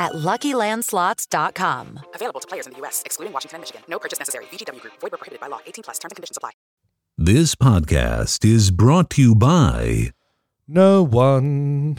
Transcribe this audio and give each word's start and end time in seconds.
at 0.00 0.12
LuckyLandSlots.com. 0.12 2.00
Available 2.14 2.40
to 2.40 2.48
players 2.48 2.66
in 2.66 2.72
the 2.72 2.78
U.S., 2.78 3.02
excluding 3.04 3.34
Washington 3.34 3.56
and 3.56 3.62
Michigan. 3.62 3.82
No 3.86 3.98
purchase 3.98 4.18
necessary. 4.18 4.46
VGW 4.46 4.80
Group. 4.80 4.94
Void 5.00 5.12
where 5.12 5.18
prohibited 5.18 5.40
by 5.40 5.48
law. 5.48 5.60
18 5.66 5.84
plus. 5.84 5.98
Terms 5.98 6.12
and 6.12 6.16
conditions 6.16 6.38
apply. 6.38 6.52
This 7.18 7.54
podcast 7.54 8.44
is 8.44 8.70
brought 8.70 9.10
to 9.10 9.20
you 9.22 9.34
by 9.34 10.12
No 10.66 11.02
one. 11.02 11.98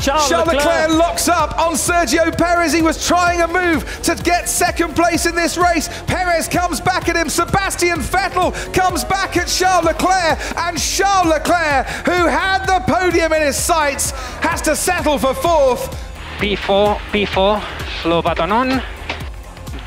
Charles, 0.00 0.28
Charles 0.28 0.46
Leclerc. 0.46 0.64
Leclerc 0.64 0.90
locks 0.98 1.28
up 1.28 1.58
on 1.58 1.74
Sergio 1.74 2.36
Perez. 2.36 2.72
He 2.72 2.82
was 2.82 3.06
trying 3.06 3.42
a 3.42 3.48
move 3.48 3.84
to 4.04 4.14
get 4.14 4.48
second 4.48 4.94
place 4.94 5.26
in 5.26 5.34
this 5.34 5.58
race. 5.58 5.88
Perez 6.06 6.48
comes 6.48 6.80
back 6.80 7.08
at 7.08 7.16
him. 7.16 7.28
Sebastian 7.28 7.98
Vettel 7.98 8.54
comes 8.72 9.04
back 9.04 9.36
at 9.36 9.48
Charles 9.48 9.84
Leclerc. 9.84 10.38
And 10.56 10.78
Charles 10.80 11.26
Leclerc, 11.26 11.86
who 12.06 12.26
had 12.26 12.64
the 12.64 12.80
podium 12.90 13.32
in 13.32 13.42
his 13.42 13.56
sights, 13.56 14.12
has 14.40 14.62
to 14.62 14.74
settle 14.76 15.18
for 15.18 15.34
fourth. 15.34 16.07
P4, 16.38 16.94
P4, 17.10 17.60
slow 18.00 18.22
button 18.22 18.52
on. 18.52 18.70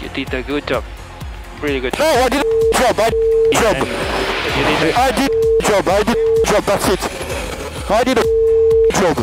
You 0.01 0.09
did 0.09 0.33
a 0.33 0.43
good 0.43 0.67
job. 0.67 0.83
Really 1.61 1.79
good 1.79 1.93
job. 1.93 2.01
No, 2.01 2.23
I 2.25 2.27
did 2.27 2.41
a 2.41 2.77
job. 2.77 2.99
I 2.99 3.09
did 3.09 3.23
a 3.47 3.61
job. 3.61 3.87
You 4.57 4.63
did 4.67 4.83
a 4.83 4.99
I 4.99 5.11
did 5.11 5.31
a 5.31 5.63
job. 5.63 5.87
I 5.87 6.03
did 6.03 6.17
a 6.17 6.45
job. 6.51 6.63
That's 6.65 6.87
it. 6.89 6.99
I 7.89 8.03
did 8.03 8.17
a 8.17 8.23
job. 8.99 9.17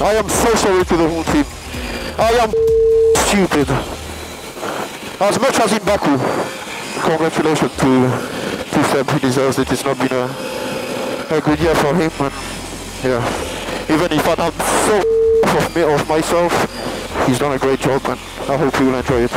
I 0.00 0.14
am 0.18 0.28
so 0.28 0.52
sorry 0.56 0.84
to 0.84 0.96
the 0.96 1.08
whole 1.08 1.22
team. 1.30 1.44
I 2.18 2.32
am 2.42 2.50
stupid. 3.22 3.70
As 5.22 5.38
much 5.38 5.60
as 5.60 5.72
in 5.74 5.84
Baku, 5.86 6.18
congratulations 7.06 7.70
to 7.76 8.10
to 8.72 8.84
Seb. 8.90 9.08
He 9.10 9.18
deserves 9.20 9.60
it. 9.60 9.70
It's 9.70 9.84
not 9.84 9.96
been 9.96 10.10
a, 10.10 10.26
a 11.30 11.40
good 11.40 11.60
year 11.60 11.74
for 11.76 11.94
him. 11.94 12.10
And 12.18 12.34
yeah, 13.04 13.94
even 13.94 14.10
if 14.10 14.26
I'm 14.26 14.52
so 14.88 15.15
of 15.48 15.76
me 15.76 15.82
of 15.82 16.08
myself, 16.08 17.26
he's 17.26 17.38
done 17.38 17.52
a 17.52 17.58
great 17.58 17.80
job, 17.80 18.02
and 18.04 18.18
I 18.50 18.56
hope 18.56 18.78
you 18.78 18.86
will 18.86 18.98
enjoy 18.98 19.24
it. 19.24 19.32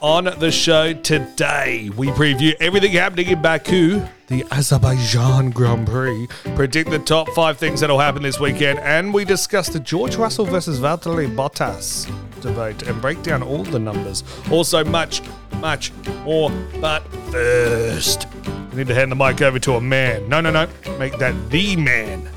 On 0.00 0.24
the 0.24 0.50
show 0.50 0.92
today, 0.92 1.88
we 1.96 2.08
preview 2.08 2.54
everything 2.60 2.92
happening 2.92 3.28
in 3.28 3.40
Baku, 3.40 4.02
the 4.26 4.44
Azerbaijan 4.50 5.50
Grand 5.50 5.86
Prix, 5.86 6.26
predict 6.56 6.90
the 6.90 6.98
top 6.98 7.28
five 7.30 7.56
things 7.56 7.80
that'll 7.80 8.00
happen 8.00 8.22
this 8.22 8.40
weekend, 8.40 8.80
and 8.80 9.14
we 9.14 9.24
discuss 9.24 9.68
the 9.68 9.78
George 9.78 10.16
Russell 10.16 10.44
versus 10.44 10.80
Valtteri 10.80 11.32
Bottas 11.32 12.10
debate 12.42 12.82
and 12.82 13.00
break 13.00 13.22
down 13.22 13.42
all 13.42 13.62
the 13.62 13.78
numbers. 13.78 14.24
Also, 14.50 14.84
much, 14.84 15.22
much 15.60 15.92
more. 16.24 16.50
But 16.80 17.00
first, 17.30 18.26
we 18.70 18.78
need 18.78 18.88
to 18.88 18.94
hand 18.94 19.10
the 19.10 19.16
mic 19.16 19.40
over 19.40 19.58
to 19.60 19.74
a 19.74 19.80
man. 19.80 20.28
No, 20.28 20.40
no, 20.40 20.50
no. 20.50 20.68
Make 20.98 21.16
that 21.18 21.50
the 21.50 21.76
man. 21.76 22.28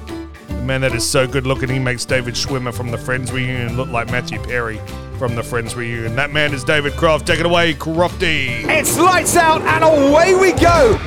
The 0.66 0.70
man 0.70 0.82
that 0.82 0.96
is 0.96 1.08
so 1.08 1.28
good 1.28 1.46
looking, 1.46 1.70
he 1.70 1.78
makes 1.78 2.06
David 2.06 2.34
Schwimmer 2.34 2.74
from 2.74 2.90
the 2.90 2.98
Friends 2.98 3.32
reunion 3.32 3.78
look 3.78 3.90
like 3.90 4.10
Matthew 4.10 4.40
Perry 4.40 4.82
from 5.20 5.36
the 5.36 5.44
Friends 5.44 5.76
reunion. 5.76 6.16
That 6.16 6.32
man 6.32 6.56
is 6.56 6.64
David 6.64 6.94
Croft. 6.94 7.28
Take 7.28 7.40
it 7.40 7.46
away, 7.46 7.76
Crofty. 7.76 8.68
It's 8.68 8.98
lights 8.98 9.36
out 9.36 9.62
and 9.62 9.84
away 9.84 10.34
we 10.34 10.54
go. 10.54 11.00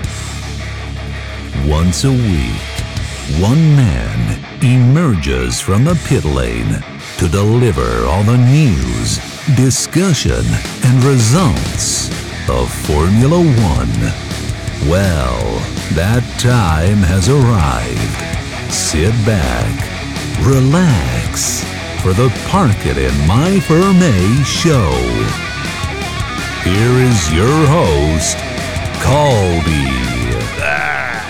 Once 1.66 2.04
a 2.04 2.12
week, 2.12 3.42
one 3.42 3.58
man 3.74 4.38
emerges 4.62 5.60
from 5.60 5.82
the 5.82 6.00
pit 6.06 6.24
lane 6.24 6.80
to 7.16 7.28
deliver 7.28 8.04
all 8.04 8.22
the 8.22 8.38
news, 8.38 9.16
discussion, 9.56 10.44
and 10.84 11.02
results 11.02 12.10
of 12.48 12.72
Formula 12.86 13.38
One. 13.38 14.88
Well, 14.88 15.58
that 15.94 16.22
time 16.38 16.98
has 16.98 17.28
arrived. 17.28 18.47
Sit 18.70 19.12
back, 19.24 20.46
relax 20.46 21.64
for 22.02 22.12
the 22.12 22.28
Park 22.48 22.76
It 22.84 22.98
in 22.98 23.26
My 23.26 23.58
Ferme 23.60 24.44
show. 24.44 24.92
Here 26.64 26.98
is 27.02 27.32
your 27.32 27.66
host, 27.66 28.36
Colby. 29.02 29.88
That 30.58 31.24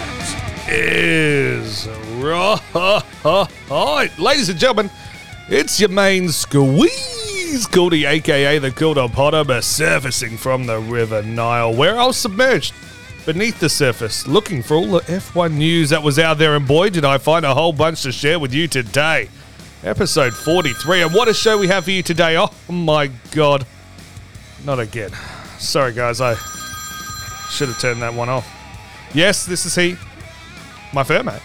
is 0.69 1.88
right. 2.19 4.10
Ladies 4.19 4.49
and 4.49 4.59
gentlemen, 4.59 4.91
it's 5.49 5.78
your 5.78 5.91
main 5.91 6.28
squeeze, 6.31 7.66
Goldie, 7.66 8.05
aka 8.05 8.59
the 8.59 8.70
Gilda 8.70 9.09
Potter, 9.09 9.62
surfacing 9.62 10.37
from 10.37 10.66
the 10.66 10.81
River 10.81 11.22
Nile, 11.22 11.72
where 11.75 11.99
I 11.99 12.06
was 12.06 12.16
submerged 12.16 12.75
beneath 13.28 13.61
the 13.61 13.69
surface, 13.69 14.27
looking 14.27 14.62
for 14.62 14.75
all 14.75 14.87
the 14.87 15.00
F1 15.00 15.53
news 15.53 15.91
that 15.91 16.03
was 16.03 16.19
out 16.19 16.39
there, 16.39 16.56
and 16.56 16.66
boy, 16.66 16.89
did 16.89 17.05
I 17.05 17.19
find 17.19 17.44
a 17.44 17.53
whole 17.53 17.75
bunch 17.75 18.05
to 18.05 18.11
share 18.11 18.39
with 18.39 18.55
you 18.55 18.66
today. 18.66 19.28
Episode 19.84 20.33
43, 20.33 21.03
and 21.03 21.12
what 21.12 21.28
a 21.28 21.34
show 21.34 21.59
we 21.59 21.69
have 21.69 21.84
for 21.84 21.91
you 21.91 22.03
today. 22.03 22.38
Oh 22.38 22.50
my 22.72 23.09
god. 23.33 23.67
Not 24.65 24.81
again. 24.81 25.11
Sorry, 25.59 25.93
guys, 25.93 26.22
I 26.22 26.37
should 27.50 27.69
have 27.69 27.78
turned 27.78 28.00
that 28.00 28.15
one 28.15 28.31
off. 28.31 28.49
Yes, 29.12 29.44
this 29.44 29.67
is 29.67 29.75
he, 29.75 29.99
my 30.94 31.03
Fairmate. 31.03 31.43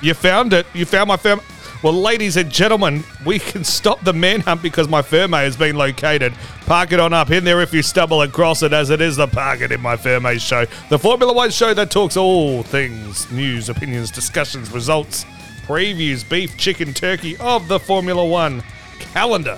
You 0.00 0.14
found 0.14 0.54
it. 0.54 0.64
You 0.72 0.86
found 0.86 1.08
my 1.08 1.18
Fairmate. 1.18 1.44
Well, 1.80 1.92
ladies 1.92 2.36
and 2.36 2.50
gentlemen, 2.50 3.04
we 3.24 3.38
can 3.38 3.62
stop 3.62 4.02
the 4.02 4.12
manhunt 4.12 4.62
because 4.62 4.88
my 4.88 5.00
Fairmate 5.00 5.44
has 5.44 5.56
been 5.56 5.76
located. 5.76 6.34
Park 6.66 6.90
it 6.90 6.98
on 6.98 7.12
up 7.12 7.30
in 7.30 7.44
there 7.44 7.60
if 7.60 7.72
you 7.72 7.82
stumble 7.82 8.22
across 8.22 8.64
it, 8.64 8.72
as 8.72 8.90
it 8.90 9.00
is 9.00 9.14
the 9.14 9.28
Park 9.28 9.60
It 9.60 9.70
in 9.70 9.80
My 9.80 9.96
Fairmate 9.96 10.40
show. 10.40 10.64
The 10.88 10.98
Formula 10.98 11.32
One 11.32 11.50
show 11.50 11.74
that 11.74 11.92
talks 11.92 12.16
all 12.16 12.64
things 12.64 13.30
news, 13.30 13.68
opinions, 13.68 14.10
discussions, 14.10 14.72
results, 14.72 15.24
previews, 15.68 16.28
beef, 16.28 16.56
chicken, 16.56 16.92
turkey 16.92 17.36
of 17.36 17.68
the 17.68 17.78
Formula 17.78 18.26
One 18.26 18.64
calendar. 18.98 19.56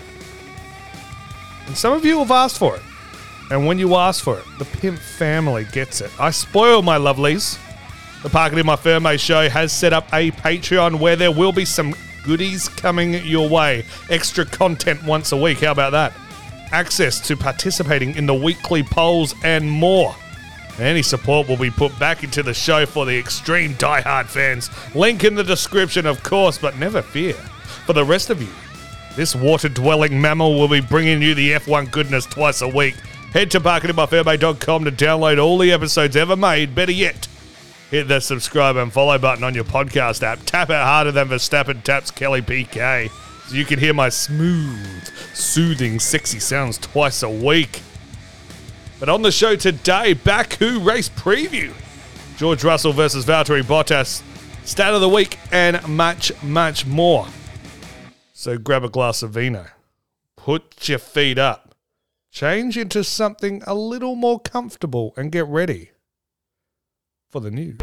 And 1.69 1.75
some 1.75 1.95
of 1.95 2.05
you 2.05 2.19
have 2.19 2.31
asked 2.31 2.59
for 2.59 2.77
it. 2.77 2.83
And 3.51 3.67
when 3.67 3.79
you 3.79 3.95
ask 3.95 4.23
for 4.23 4.39
it, 4.39 4.45
the 4.59 4.67
pimp 4.67 4.99
family 4.99 5.65
gets 5.73 6.03
it. 6.03 6.11
I 6.21 6.33
spoil 6.33 6.83
my 6.83 6.99
lovelies. 6.99 7.59
The 8.23 8.29
Park 8.29 8.53
It 8.53 8.59
in 8.59 8.67
My 8.67 8.77
Ferme 8.77 9.19
show 9.19 9.49
has 9.49 9.73
set 9.73 9.95
up 9.95 10.07
a 10.13 10.33
Patreon 10.33 11.01
where 11.01 11.17
there 11.17 11.33
will 11.33 11.53
be 11.53 11.65
some 11.65 11.95
goodies 12.25 12.69
coming 12.69 13.15
your 13.25 13.49
way. 13.49 13.85
Extra 14.09 14.45
content 14.45 15.03
once 15.05 15.33
a 15.33 15.37
week. 15.37 15.61
How 15.61 15.73
about 15.73 15.93
that? 15.93 16.13
Access 16.73 17.21
to 17.29 17.37
participating 17.37 18.15
in 18.15 18.27
the 18.27 18.35
weekly 18.35 18.83
polls 18.83 19.35
and 19.43 19.69
more. 19.69 20.15
Any 20.79 21.03
support 21.03 21.49
will 21.49 21.57
be 21.57 21.71
put 21.71 21.97
back 21.99 22.25
into 22.25 22.43
the 22.43 22.55
show 22.55 22.87
for 22.87 23.05
the 23.05 23.19
extreme 23.19 23.75
diehard 23.75 24.27
fans. 24.27 24.71
Link 24.95 25.25
in 25.25 25.35
the 25.35 25.45
description, 25.45 26.07
of 26.07 26.23
course, 26.23 26.57
but 26.57 26.79
never 26.79 27.03
fear. 27.03 27.35
For 27.87 27.93
the 27.93 28.05
rest 28.05 28.31
of 28.31 28.41
you, 28.41 28.49
this 29.17 29.35
water 29.35 29.69
dwelling 29.69 30.21
mammal 30.21 30.59
will 30.59 30.69
be 30.69 30.81
bringing 30.81 31.21
you 31.21 31.35
the 31.35 31.53
F1 31.53 31.91
goodness 31.91 32.25
twice 32.25 32.63
a 32.63 32.69
week. 32.69 32.95
Head 33.33 33.51
to 33.51 33.61
parkingmyfairmate.com 33.61 34.85
to 34.85 34.93
download 34.93 35.43
all 35.43 35.59
the 35.59 35.73
episodes 35.73 36.17
ever 36.17 36.37
made. 36.37 36.75
Better 36.75 36.93
yet, 36.93 37.29
hit 37.91 38.07
the 38.07 38.21
subscribe 38.21 38.77
and 38.77 38.93
follow 38.93 39.19
button 39.19 39.45
on 39.45 39.55
your 39.55 39.65
podcast 39.65 40.23
app. 40.23 40.39
Tap 40.47 40.71
it 40.71 40.75
harder 40.75 41.11
than 41.11 41.29
Verstappen 41.29 41.83
taps 41.83 42.11
Kelly 42.11 42.41
PK 42.41 43.11
so 43.49 43.57
you 43.57 43.65
can 43.65 43.81
hear 43.81 43.93
my 43.93 44.09
smooth, 44.09 45.05
soothing, 45.35 45.99
sexy 45.99 46.39
sounds 46.39 46.79
twice 46.79 47.25
a 47.25 47.31
week. 47.31 47.83
But 49.01 49.09
on 49.09 49.23
the 49.23 49.33
show 49.33 49.57
today, 49.57 50.13
Baku 50.13 50.79
race 50.81 51.09
preview. 51.09 51.73
George 52.37 52.63
Russell 52.63 52.93
versus 52.93 53.25
Valtteri 53.25 53.63
Bottas, 53.63 54.23
stat 54.65 54.95
of 54.95 55.01
the 55.01 55.09
week, 55.09 55.39
and 55.51 55.87
much, 55.89 56.31
much 56.43 56.87
more. 56.87 57.27
So 58.33 58.57
grab 58.57 58.85
a 58.85 58.89
glass 58.89 59.23
of 59.23 59.33
vino, 59.33 59.67
put 60.37 60.89
your 60.89 60.99
feet 60.99 61.39
up, 61.39 61.75
change 62.31 62.79
into 62.79 63.05
something 63.05 63.63
a 63.67 63.75
little 63.75 64.15
more 64.15 64.39
comfortable, 64.41 65.13
and 65.17 65.33
get 65.33 65.47
ready 65.47 65.91
for 67.31 67.41
the 67.41 67.51
news. 67.51 67.79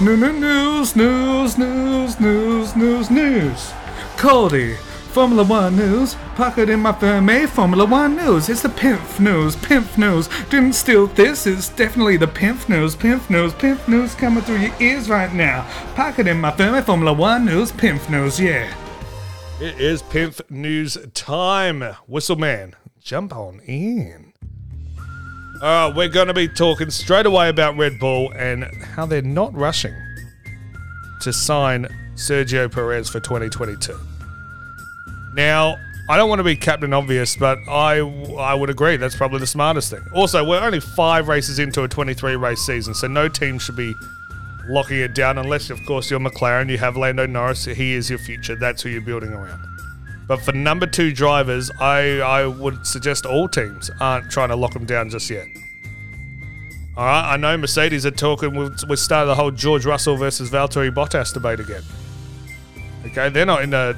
new 0.00 0.16
News, 0.16 0.94
news, 0.94 1.58
news, 1.58 2.20
news, 2.20 2.76
news, 2.76 3.10
news. 3.10 3.72
Cody, 4.16 4.76
Formula 5.10 5.42
One 5.42 5.76
news. 5.76 6.14
Pocket 6.36 6.68
in 6.68 6.80
my 6.80 6.92
Fermi, 6.92 7.32
eh, 7.32 7.46
Formula 7.48 7.84
One 7.84 8.14
news. 8.16 8.48
It's 8.48 8.62
the 8.62 8.68
Pimp 8.68 9.18
news, 9.18 9.56
Pimp 9.56 9.98
news. 9.98 10.28
Didn't 10.50 10.74
steal 10.74 11.08
this, 11.08 11.48
it's 11.48 11.68
definitely 11.68 12.16
the 12.16 12.28
Pimp 12.28 12.68
news, 12.68 12.94
Pimp 12.94 13.28
news, 13.28 13.52
Pimp 13.54 13.88
news 13.88 14.14
coming 14.14 14.44
through 14.44 14.58
your 14.58 14.74
ears 14.80 15.08
right 15.10 15.32
now. 15.34 15.66
Pocket 15.96 16.28
in 16.28 16.40
my 16.40 16.52
Fermi, 16.52 16.78
eh, 16.78 16.82
Formula 16.82 17.12
One 17.12 17.44
news, 17.44 17.72
Pimp 17.72 18.08
news, 18.08 18.38
yeah. 18.38 18.72
It 19.60 19.80
is 19.80 20.02
Pimp 20.02 20.48
News 20.48 20.96
time. 21.12 21.82
Whistleman, 22.08 22.74
jump 23.00 23.34
on 23.34 23.60
in. 23.60 24.23
All 25.62 25.88
right, 25.88 25.96
we're 25.96 26.08
going 26.08 26.26
to 26.26 26.34
be 26.34 26.48
talking 26.48 26.90
straight 26.90 27.26
away 27.26 27.48
about 27.48 27.76
Red 27.76 27.98
Bull 27.98 28.32
and 28.32 28.64
how 28.82 29.06
they're 29.06 29.22
not 29.22 29.54
rushing 29.54 29.94
to 31.20 31.32
sign 31.32 31.86
Sergio 32.16 32.70
Perez 32.70 33.08
for 33.08 33.20
2022. 33.20 33.98
Now, 35.34 35.76
I 36.08 36.16
don't 36.16 36.28
want 36.28 36.40
to 36.40 36.44
be 36.44 36.56
Captain 36.56 36.92
Obvious, 36.92 37.36
but 37.36 37.58
I 37.68 38.00
I 38.36 38.52
would 38.54 38.68
agree 38.68 38.96
that's 38.96 39.16
probably 39.16 39.38
the 39.38 39.46
smartest 39.46 39.90
thing. 39.90 40.02
Also, 40.12 40.44
we're 40.44 40.60
only 40.60 40.80
five 40.80 41.28
races 41.28 41.58
into 41.58 41.84
a 41.84 41.88
23 41.88 42.36
race 42.36 42.60
season, 42.60 42.92
so 42.92 43.06
no 43.06 43.28
team 43.28 43.58
should 43.58 43.76
be 43.76 43.94
locking 44.68 44.98
it 45.00 45.14
down 45.14 45.38
unless, 45.38 45.70
of 45.70 45.78
course, 45.86 46.10
you're 46.10 46.20
McLaren. 46.20 46.68
You 46.68 46.78
have 46.78 46.96
Lando 46.96 47.26
Norris. 47.26 47.64
He 47.64 47.94
is 47.94 48.10
your 48.10 48.18
future. 48.18 48.56
That's 48.56 48.82
who 48.82 48.90
you're 48.90 49.00
building 49.00 49.32
around. 49.32 49.73
But 50.26 50.40
for 50.40 50.52
number 50.52 50.86
two 50.86 51.12
drivers, 51.12 51.70
I 51.80 52.20
I 52.20 52.46
would 52.46 52.86
suggest 52.86 53.26
all 53.26 53.48
teams 53.48 53.90
aren't 54.00 54.30
trying 54.30 54.48
to 54.48 54.56
lock 54.56 54.72
them 54.72 54.86
down 54.86 55.10
just 55.10 55.28
yet. 55.28 55.46
All 56.96 57.04
right, 57.04 57.32
I 57.32 57.36
know 57.36 57.56
Mercedes 57.56 58.06
are 58.06 58.12
talking. 58.12 58.54
We've, 58.54 58.72
we 58.88 58.96
started 58.96 59.26
the 59.26 59.34
whole 59.34 59.50
George 59.50 59.84
Russell 59.84 60.16
versus 60.16 60.48
Valtteri 60.48 60.94
Bottas 60.94 61.34
debate 61.34 61.58
again. 61.58 61.82
Okay, 63.06 63.28
they're 63.30 63.44
not 63.44 63.62
in 63.62 63.74
a, 63.74 63.96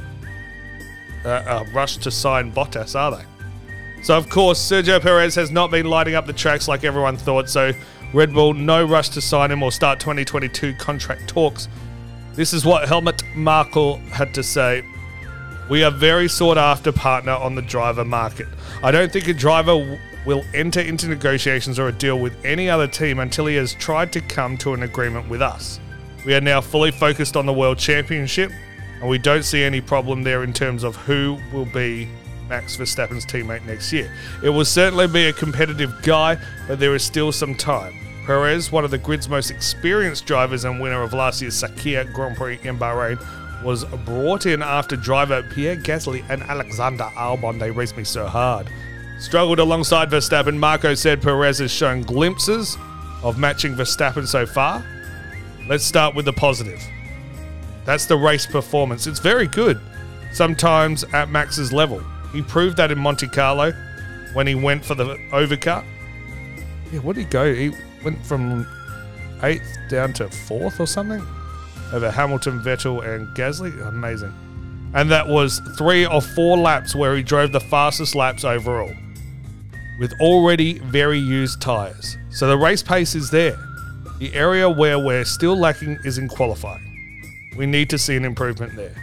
a, 1.25 1.31
a 1.31 1.65
rush 1.75 1.99
to 1.99 2.11
sign 2.11 2.53
Bottas, 2.53 2.99
are 2.99 3.19
they? 3.19 4.03
So, 4.03 4.17
of 4.17 4.31
course, 4.31 4.59
Sergio 4.59 5.01
Perez 5.01 5.35
has 5.35 5.51
not 5.51 5.71
been 5.71 5.87
lighting 5.87 6.15
up 6.15 6.27
the 6.27 6.33
tracks 6.33 6.69
like 6.69 6.85
everyone 6.85 7.19
thought. 7.19 7.51
So, 7.51 7.73
Red 8.15 8.33
Bull, 8.33 8.55
no 8.55 8.83
rush 8.83 9.11
to 9.11 9.21
sign 9.21 9.51
him 9.51 9.63
or 9.63 9.71
start 9.71 10.01
2022 10.01 10.75
contract 10.77 11.29
talks. 11.29 11.69
This 12.33 12.55
is 12.55 12.65
what 12.65 12.89
Helmut 12.89 13.23
Marko 13.35 13.97
had 13.97 14.33
to 14.35 14.43
say. 14.43 14.83
We 15.69 15.83
are 15.83 15.91
very 15.91 16.29
sought 16.29 16.59
after 16.59 16.93
partner 16.93 17.33
on 17.33 17.57
the 17.57 17.63
driver 17.63 18.05
market. 18.05 18.47
I 18.85 18.93
don't 18.93 19.13
think 19.13 19.27
a 19.27 19.35
driver 19.35 19.99
will 20.25 20.45
enter 20.55 20.81
into 20.81 21.09
negotiations 21.09 21.79
or 21.79 21.89
a 21.89 21.93
deal 21.93 22.21
with 22.21 22.37
any 22.45 22.71
other 22.71 22.87
team 22.87 23.19
until 23.19 23.47
he 23.47 23.57
has 23.57 23.75
tried 23.75 24.13
to 24.13 24.21
come 24.21 24.57
to 24.59 24.75
an 24.75 24.85
agreement 24.85 25.29
with 25.29 25.43
us. 25.43 25.81
We 26.25 26.35
are 26.35 26.41
now 26.41 26.61
fully 26.61 26.93
focused 26.93 27.37
on 27.37 27.47
the 27.47 27.53
World 27.53 27.79
Championship, 27.79 28.53
and 29.01 29.09
we 29.09 29.19
don't 29.19 29.45
see 29.45 29.65
any 29.65 29.81
problem 29.81 30.23
there 30.23 30.45
in 30.45 30.53
terms 30.53 30.85
of 30.85 30.95
who 30.95 31.39
will 31.53 31.67
be 31.67 32.09
Max 32.49 32.77
Verstappen's 32.77 33.27
teammate 33.27 33.65
next 33.67 33.93
year. 33.93 34.13
It 34.45 34.51
will 34.51 34.65
certainly 34.65 35.09
be 35.09 35.27
a 35.27 35.33
competitive 35.33 36.01
guy, 36.03 36.39
but 36.69 36.79
there 36.79 36.95
is 36.95 37.03
still 37.03 37.33
some 37.33 37.57
time. 37.57 37.95
Perez, 38.25 38.73
one 38.73 38.85
of 38.85 38.91
the 38.91 38.99
grid's 38.99 39.29
most 39.29 39.51
experienced 39.51 40.27
drivers 40.27 40.65
and 40.65 40.81
winner 40.81 41.03
of 41.03 41.13
last 41.13 41.41
year's 41.41 41.61
Sakhir 41.61 42.13
Grand 42.13 42.37
Prix 42.37 42.59
in 42.63 42.79
Bahrain, 42.79 43.19
was 43.63 43.85
brought 44.05 44.47
in 44.47 44.63
after 44.63 44.97
driver 44.97 45.43
Pierre 45.55 45.77
Gasly 45.77 46.25
and 46.29 46.43
Alexander 46.43 47.05
Albon, 47.17 47.59
they 47.59 47.71
raced 47.71 47.97
me 47.97 48.05
so 48.05 48.27
hard, 48.27 48.69
struggled 49.19 49.59
alongside 49.59 50.11
Verstappen. 50.11 50.57
Marko 50.57 50.95
said 50.95 51.23
Perez 51.23 51.59
has 51.59 51.71
shown 51.71 52.03
glimpses 52.03 52.77
of 53.23 53.39
matching 53.39 53.75
Verstappen 53.75 54.27
so 54.27 54.47
far. 54.47 54.85
Let's 55.69 55.85
start 55.85 56.15
with 56.15 56.25
the 56.25 56.33
positive. 56.33 56.83
That's 57.85 58.07
the 58.07 58.17
race 58.17 58.47
performance. 58.47 59.07
It's 59.07 59.21
very 59.21 59.47
good, 59.47 59.81
sometimes 60.33 61.05
at 61.13 61.31
Max's 61.31 61.73
level. 61.73 62.03
He 62.33 62.43
proved 62.43 62.77
that 62.77 62.91
in 62.91 62.99
Monte 62.99 63.29
Carlo 63.29 63.73
when 64.33 64.47
he 64.47 64.55
went 64.55 64.85
for 64.85 64.95
the 64.95 65.17
overcut. 65.33 65.85
Yeah, 66.93 67.01
what 67.01 67.17
did 67.17 67.23
he 67.23 67.31
go? 67.31 67.55
He 67.55 67.73
went 68.05 68.25
from 68.25 68.67
eighth 69.43 69.77
down 69.89 70.13
to 70.15 70.29
fourth 70.29 70.79
or 70.79 70.87
something 70.87 71.25
over 71.93 72.11
Hamilton, 72.11 72.61
Vettel, 72.61 73.05
and 73.07 73.29
Gasly. 73.37 73.87
Amazing. 73.87 74.35
And 74.95 75.11
that 75.11 75.29
was 75.29 75.61
three 75.77 76.07
or 76.07 76.21
four 76.23 76.57
laps 76.57 76.95
where 76.95 77.17
he 77.17 77.23
drove 77.23 77.53
the 77.53 77.61
fastest 77.61 78.15
laps 78.15 78.45
overall 78.45 78.93
with 79.99 80.13
already 80.21 80.79
very 80.81 81.19
used 81.19 81.61
tyres. 81.61 82.17
So 82.31 82.47
the 82.47 82.57
race 82.57 82.83
pace 82.83 83.15
is 83.15 83.31
there. 83.31 83.57
The 84.19 84.33
area 84.35 84.69
where 84.69 84.99
we're 84.99 85.25
still 85.25 85.57
lacking 85.57 85.99
is 86.05 86.19
in 86.19 86.29
qualifying. 86.29 86.83
We 87.57 87.67
need 87.67 87.91
to 87.91 87.99
see 87.99 88.17
an 88.17 88.25
improvement 88.25 88.77
there. 88.77 88.95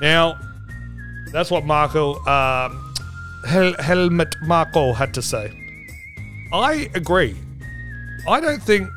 Now, 0.00 0.38
that's 1.32 1.50
what 1.50 1.64
Marko, 1.64 2.14
um, 2.26 2.94
Hel- 3.46 3.76
Helmut 3.80 4.34
Marko 4.42 4.92
had 4.92 5.14
to 5.14 5.22
say. 5.22 5.52
I 6.52 6.90
agree. 6.94 7.36
I 8.28 8.40
don't 8.40 8.62
think. 8.62 8.88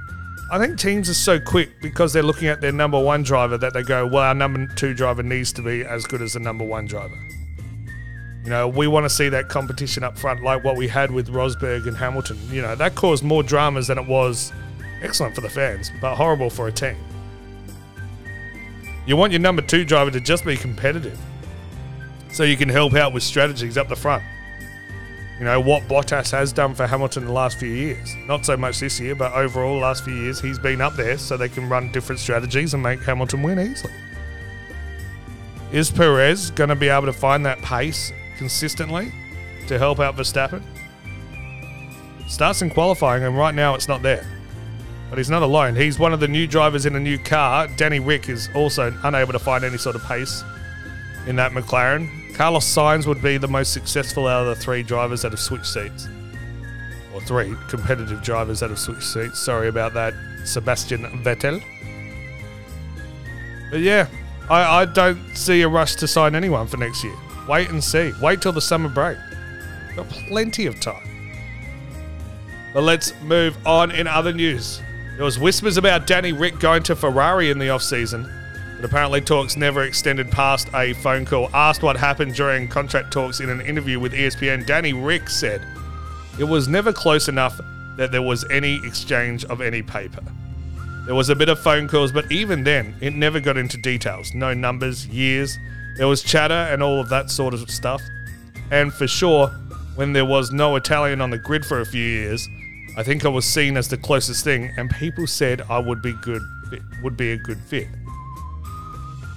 I 0.52 0.60
think 0.60 0.78
teams 0.78 1.10
are 1.10 1.14
so 1.14 1.40
quick 1.40 1.80
because 1.82 2.12
they're 2.12 2.22
looking 2.22 2.50
at 2.50 2.60
their 2.60 2.74
number 2.74 3.02
one 3.02 3.24
driver 3.24 3.58
that 3.58 3.72
they 3.72 3.84
go, 3.84 4.06
well, 4.06 4.24
our 4.24 4.34
number 4.34 4.68
two 4.76 4.94
driver 4.94 5.24
needs 5.24 5.54
to 5.54 5.62
be 5.62 5.86
as 5.86 6.06
good 6.06 6.22
as 6.22 6.34
the 6.34 6.42
number 6.42 6.66
one 6.66 6.88
driver. 6.88 7.18
You 8.44 8.50
know, 8.50 8.68
we 8.68 8.86
want 8.86 9.06
to 9.06 9.10
see 9.10 9.30
that 9.30 9.48
competition 9.48 10.04
up 10.04 10.18
front, 10.18 10.44
like 10.44 10.62
what 10.66 10.76
we 10.76 10.90
had 10.90 11.10
with 11.10 11.30
Rosberg 11.30 11.88
and 11.88 11.96
Hamilton. 11.96 12.38
You 12.52 12.62
know, 12.62 12.76
that 12.76 12.96
caused 12.96 13.24
more 13.24 13.44
dramas 13.44 13.88
than 13.88 13.98
it 13.98 14.06
was 14.06 14.52
excellent 15.02 15.36
for 15.36 15.42
the 15.42 15.50
fans, 15.50 15.90
but 16.02 16.16
horrible 16.16 16.50
for 16.50 16.68
a 16.68 16.72
team. 16.72 16.98
You 19.06 19.16
want 19.16 19.32
your 19.32 19.40
number 19.40 19.62
two 19.62 19.86
driver 19.86 20.12
to 20.12 20.20
just 20.20 20.44
be 20.44 20.58
competitive 20.58 21.18
so 22.30 22.44
you 22.44 22.58
can 22.58 22.68
help 22.68 22.94
out 22.96 23.14
with 23.14 23.24
strategies 23.24 23.78
up 23.78 23.88
the 23.88 23.96
front. 23.96 24.22
You 25.42 25.46
know, 25.46 25.60
what 25.60 25.82
Bottas 25.88 26.30
has 26.34 26.54
done 26.54 26.76
for 26.76 26.86
Hamilton 26.86 27.26
the 27.26 27.32
last 27.32 27.58
few 27.58 27.74
years. 27.74 28.16
Not 28.28 28.46
so 28.46 28.56
much 28.56 28.80
this 28.80 29.00
year, 29.00 29.16
but 29.16 29.34
overall, 29.34 29.80
last 29.80 30.04
few 30.04 30.14
years, 30.14 30.40
he's 30.40 30.60
been 30.60 30.82
up 30.82 30.94
there 30.94 31.18
so 31.18 31.36
they 31.36 31.50
can 31.50 31.68
run 31.68 31.92
different 31.92 32.22
strategies 32.22 32.76
and 32.76 32.84
make 32.84 33.02
Hamilton 33.02 33.42
win 33.42 33.58
easily. 33.58 33.92
Is 35.72 35.90
Perez 35.90 36.52
going 36.52 36.70
to 36.70 36.76
be 36.76 36.90
able 36.90 37.08
to 37.08 37.14
find 37.14 37.44
that 37.48 37.58
pace 37.64 38.14
consistently 38.38 39.12
to 39.68 39.80
help 39.80 40.00
out 40.00 40.16
Verstappen? 40.16 40.62
Starts 42.28 42.62
in 42.62 42.70
qualifying, 42.70 43.24
and 43.24 43.36
right 43.36 43.56
now 43.56 43.74
it's 43.74 43.88
not 43.88 44.04
there. 44.04 44.28
But 45.10 45.18
he's 45.18 45.32
not 45.32 45.42
alone. 45.42 45.76
He's 45.76 45.98
one 45.98 46.14
of 46.14 46.20
the 46.20 46.28
new 46.28 46.46
drivers 46.46 46.86
in 46.86 46.96
a 46.96 47.00
new 47.00 47.18
car. 47.18 47.68
Danny 47.78 48.00
Ric 48.00 48.30
is 48.30 48.48
also 48.54 48.96
unable 49.06 49.34
to 49.34 49.40
find 49.40 49.64
any 49.64 49.80
sort 49.80 49.96
of 49.96 50.04
pace 50.04 50.44
in 51.26 51.36
that 51.38 51.52
McLaren. 51.52 52.21
Carlos 52.34 52.66
Sainz 52.66 53.06
would 53.06 53.22
be 53.22 53.38
the 53.38 53.48
most 53.48 53.74
successful 53.74 54.28
out 54.28 54.48
of 54.48 54.56
the 54.58 54.64
three 54.64 54.84
drivers 54.84 55.22
that 55.22 55.32
have 55.32 55.40
switched 55.40 55.68
seats. 55.68 56.08
Or 57.14 57.22
three 57.22 57.56
competitive 57.68 58.24
drivers 58.24 58.62
that 58.62 58.70
have 58.70 58.80
switched 58.80 59.04
seats. 59.04 59.40
Sorry 59.40 59.68
about 59.68 59.94
that, 59.94 60.14
Sebastian 60.46 61.04
Vettel. 61.24 61.62
But 63.70 63.82
yeah, 63.82 64.08
I, 64.50 64.82
I 64.82 64.86
don't 64.86 65.36
see 65.36 65.62
a 65.62 65.68
rush 65.68 65.96
to 65.96 66.08
sign 66.08 66.36
anyone 66.36 66.68
for 66.68 66.78
next 66.78 67.04
year. 67.04 67.16
Wait 67.48 67.70
and 67.70 67.84
see. 67.84 68.12
Wait 68.22 68.42
till 68.42 68.52
the 68.52 68.62
summer 68.62 68.90
break. 68.90 69.18
Got 69.96 70.10
plenty 70.10 70.66
of 70.68 70.80
time. 70.80 71.08
But 72.74 72.84
let's 72.84 73.14
move 73.24 73.58
on 73.66 73.92
in 73.92 74.08
other 74.08 74.32
news. 74.32 74.82
There 75.18 75.26
was 75.26 75.38
whispers 75.38 75.78
about 75.78 76.08
Danny 76.08 76.32
Ric 76.32 76.60
going 76.60 76.84
to 76.84 76.96
Ferrari 76.96 77.52
in 77.52 77.60
the 77.60 77.70
off-season, 77.70 78.32
apparently 78.86 79.22
talks 79.22 79.58
never 79.58 79.84
extended 79.84 80.32
past 80.32 80.70
a 80.74 80.94
phone 80.94 81.26
call. 81.26 81.50
Asked 81.54 81.84
what 81.84 81.98
happened 81.98 82.36
during 82.36 82.68
contract 82.68 83.12
talks 83.12 83.40
in 83.40 83.50
an 83.50 83.62
interview 83.62 84.00
with 84.00 84.14
ESPN, 84.14 84.66
Danny 84.66 84.94
Ric 84.94 85.30
said, 85.30 85.62
It 86.40 86.46
was 86.46 86.68
never 86.68 86.94
close 86.94 87.28
enough 87.28 87.60
that 87.98 88.12
there 88.12 88.22
was 88.22 88.50
any 88.50 88.76
exchange 88.86 89.46
of 89.46 89.62
any 89.62 89.82
paper. 89.82 90.24
There 91.06 91.16
was 91.16 91.30
a 91.30 91.36
bit 91.36 91.50
of 91.50 91.60
phone 91.60 91.88
calls, 91.88 92.12
but 92.12 92.32
even 92.32 92.64
then, 92.64 92.96
it 93.02 93.14
never 93.14 93.40
got 93.40 93.58
into 93.58 93.78
details. 93.78 94.34
No 94.34 94.54
numbers, 94.54 95.08
years. 95.08 95.58
There 95.98 96.08
was 96.08 96.24
chatter 96.24 96.54
and 96.54 96.82
all 96.82 97.00
of 97.00 97.10
that 97.10 97.30
sort 97.30 97.54
of 97.54 97.70
stuff. 97.70 98.02
And 98.72 98.94
for 98.94 99.08
sure, 99.08 99.48
when 99.96 100.14
there 100.14 100.26
was 100.26 100.52
no 100.52 100.76
Italian 100.76 101.20
on 101.20 101.30
the 101.30 101.38
grid 101.38 101.66
for 101.66 101.82
a 101.82 101.86
few 101.86 102.04
years, 102.04 102.48
I 102.98 103.04
think 103.04 103.26
I 103.26 103.30
was 103.30 103.46
seen 103.46 103.78
as 103.78 103.88
the 103.88 103.98
closest 103.98 104.44
thing, 104.44 104.72
and 104.78 104.90
people 104.90 105.28
said 105.28 105.62
I 105.70 105.80
would 105.80 106.02
be 106.02 106.14
good, 106.14 106.42
would 107.04 107.18
be 107.18 107.32
a 107.32 107.38
good 107.38 107.60
fit. 107.60 107.88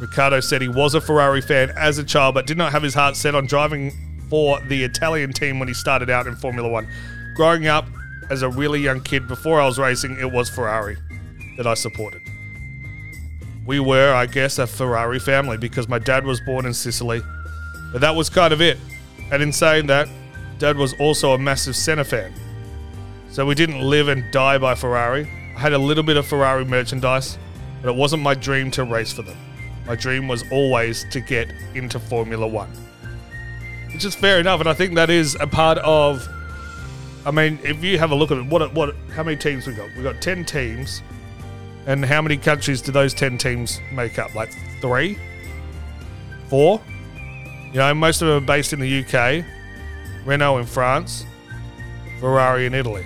Ricciardo 0.01 0.41
said 0.41 0.61
he 0.61 0.69
was 0.69 0.95
a 0.95 1.01
Ferrari 1.01 1.41
fan 1.41 1.71
as 1.77 1.99
a 1.99 2.05
child, 2.05 2.35
but 2.35 2.47
did 2.47 2.59
not 2.59 2.73
have 2.73 2.83
his 2.83 2.95
heart 2.95 3.17
set 3.17 3.35
on 3.35 3.47
driving 3.47 3.93
for 4.29 4.61
the 4.63 4.83
Italian 4.83 5.33
team 5.33 5.59
when 5.59 5.69
he 5.69 5.75
started 5.75 6.11
out 6.11 6.27
in 6.27 6.37
Formula 6.37 6.69
One. 6.69 6.89
Growing 7.37 7.67
up 7.67 7.87
as 8.31 8.43
a 8.43 8.49
really 8.49 8.81
young 8.81 9.01
kid, 9.01 9.29
before 9.29 9.61
I 9.61 9.67
was 9.67 9.79
racing, 9.79 10.19
it 10.19 10.31
was 10.31 10.49
Ferrari 10.49 10.97
that 11.57 11.67
I 11.67 11.75
supported. 11.75 12.23
We 13.67 13.81
were, 13.81 14.13
I 14.13 14.27
guess, 14.27 14.59
a 14.59 14.67
Ferrari 14.67 15.19
family 15.19 15.57
because 15.57 15.89
my 15.89 15.99
dad 15.99 16.25
was 16.25 16.41
born 16.41 16.67
in 16.67 16.75
Sicily, 16.75 17.23
but 17.93 18.01
that 18.01 18.15
was 18.15 18.29
kind 18.29 18.53
of 18.53 18.61
it. 18.61 18.79
And 19.31 19.43
in 19.43 19.53
saying 19.53 19.87
that, 19.87 20.09
dad 20.59 20.77
was 20.77 20.95
also 21.01 21.33
a 21.33 21.39
massive 21.39 21.77
Senna 21.77 22.05
fan. 22.05 22.33
So 23.31 23.47
we 23.47 23.55
didn't 23.55 23.81
live 23.81 24.09
and 24.09 24.31
die 24.33 24.59
by 24.59 24.75
Ferrari. 24.75 25.29
I 25.57 25.61
had 25.61 25.73
a 25.73 25.79
little 25.79 26.05
bit 26.05 26.17
of 26.17 26.27
Ferrari 26.27 26.65
merchandise, 26.65 27.39
but 27.81 27.89
it 27.89 27.97
wasn't 27.97 28.23
my 28.23 28.35
dream 28.35 28.71
to 28.73 28.85
race 28.85 29.13
for 29.13 29.23
them. 29.23 29.37
My 29.87 29.95
dream 29.95 30.29
was 30.29 30.45
always 30.51 31.05
to 31.11 31.21
get 31.21 31.53
into 31.75 31.99
Formula 31.99 32.47
One. 32.47 32.71
Which 33.93 34.05
is 34.05 34.15
fair 34.15 34.41
enough, 34.41 34.61
and 34.61 34.69
I 34.69 34.75
think 34.75 34.95
that 34.95 35.11
is 35.11 35.37
a 35.39 35.47
part 35.47 35.79
of. 35.79 36.27
I 37.27 37.31
mean, 37.31 37.59
if 37.63 37.83
you 37.83 37.99
have 37.99 38.11
a 38.11 38.15
look 38.15 38.31
at 38.31 38.39
it, 38.39 38.47
what 38.47 38.73
what 38.75 38.95
how 39.15 39.23
many 39.23 39.37
teams 39.37 39.67
we 39.67 39.75
got? 39.75 39.89
We 39.97 40.03
got 40.03 40.21
ten 40.21 40.45
teams, 40.45 41.03
and 41.87 42.05
how 42.05 42.21
many 42.23 42.37
countries 42.37 42.83
do 42.83 42.93
those 42.93 43.15
ten 43.15 43.39
teams 43.39 43.81
make 43.93 44.19
up? 44.19 44.35
Like 44.35 44.51
three, 44.81 45.19
four. 46.49 46.81
You 47.73 47.81
know, 47.81 47.95
most 47.95 48.23
of 48.23 48.29
them 48.29 48.43
are 48.43 48.47
based 48.47 48.73
in 48.73 48.81
the 48.81 49.05
UK, 49.05 49.45
Renault 50.25 50.59
in 50.59 50.67
France, 50.67 51.27
Ferrari 52.21 52.67
in 52.67 52.75
Italy. 52.75 53.05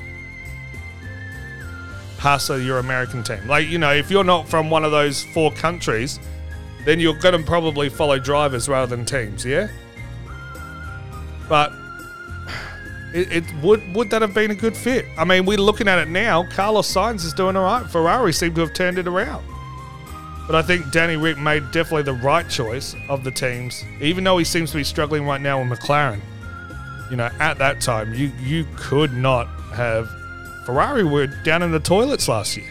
Pasa, 2.18 2.60
your 2.60 2.78
American 2.78 3.22
team. 3.22 3.46
Like, 3.46 3.68
you 3.68 3.78
know, 3.78 3.92
if 3.92 4.10
you're 4.10 4.24
not 4.24 4.48
from 4.48 4.70
one 4.70 4.84
of 4.84 4.90
those 4.90 5.24
four 5.32 5.52
countries, 5.52 6.18
then 6.84 7.00
you're 7.00 7.18
going 7.18 7.38
to 7.38 7.44
probably 7.46 7.88
follow 7.88 8.18
drivers 8.18 8.68
rather 8.68 8.94
than 8.94 9.04
teams, 9.04 9.44
yeah? 9.44 9.68
But 11.48 11.72
it, 13.14 13.32
it, 13.32 13.44
would 13.62 13.82
would 13.94 14.10
that 14.10 14.22
have 14.22 14.34
been 14.34 14.50
a 14.50 14.54
good 14.54 14.76
fit? 14.76 15.06
I 15.16 15.24
mean, 15.24 15.46
we're 15.46 15.58
looking 15.58 15.88
at 15.88 15.98
it 15.98 16.08
now. 16.08 16.44
Carlos 16.50 16.92
Sainz 16.92 17.24
is 17.24 17.32
doing 17.32 17.56
all 17.56 17.64
right. 17.64 17.88
Ferrari 17.88 18.32
seem 18.32 18.54
to 18.54 18.60
have 18.60 18.74
turned 18.74 18.98
it 18.98 19.08
around. 19.08 19.44
But 20.46 20.56
I 20.56 20.62
think 20.62 20.90
Danny 20.92 21.16
Ric 21.16 21.38
made 21.38 21.70
definitely 21.72 22.04
the 22.04 22.14
right 22.14 22.48
choice 22.48 22.94
of 23.08 23.22
the 23.22 23.30
teams, 23.30 23.84
even 24.00 24.24
though 24.24 24.38
he 24.38 24.44
seems 24.44 24.70
to 24.70 24.78
be 24.78 24.84
struggling 24.84 25.26
right 25.26 25.40
now 25.40 25.62
with 25.62 25.78
McLaren. 25.78 26.20
You 27.10 27.16
know, 27.16 27.30
at 27.38 27.58
that 27.58 27.80
time, 27.80 28.14
you 28.14 28.30
you 28.40 28.66
could 28.76 29.12
not 29.12 29.46
have 29.74 30.08
Ferrari 30.64 31.04
were 31.04 31.26
down 31.26 31.62
in 31.62 31.70
the 31.70 31.80
toilets 31.80 32.28
last 32.28 32.56
year. 32.56 32.70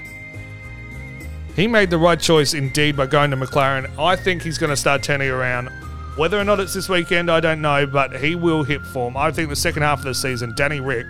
He 1.57 1.65
made 1.65 1.89
the 1.89 1.97
right 1.97 2.19
choice 2.19 2.53
indeed 2.53 2.95
by 2.95 3.07
going 3.07 3.31
to 3.31 3.35
McLaren. 3.35 3.89
I 3.97 4.15
think 4.15 4.43
he's 4.43 4.59
going 4.59 4.69
to 4.69 4.77
start 4.77 5.01
turning 5.01 5.29
around. 5.29 5.69
Whether 6.15 6.39
or 6.39 6.43
not 6.43 6.59
it's 6.59 6.75
this 6.75 6.87
weekend, 6.87 7.31
I 7.31 7.39
don't 7.39 7.61
know, 7.63 7.87
but 7.87 8.15
he 8.15 8.35
will 8.35 8.63
hit 8.63 8.79
form. 8.83 9.17
I 9.17 9.31
think 9.31 9.49
the 9.49 9.55
second 9.55 9.81
half 9.81 9.97
of 9.97 10.05
the 10.05 10.13
season, 10.13 10.53
Danny 10.55 10.79
Ric 10.79 11.07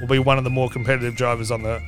will 0.00 0.08
be 0.08 0.18
one 0.18 0.38
of 0.38 0.44
the 0.44 0.50
more 0.50 0.70
competitive 0.70 1.16
drivers 1.16 1.50
on 1.50 1.62
the 1.62 1.82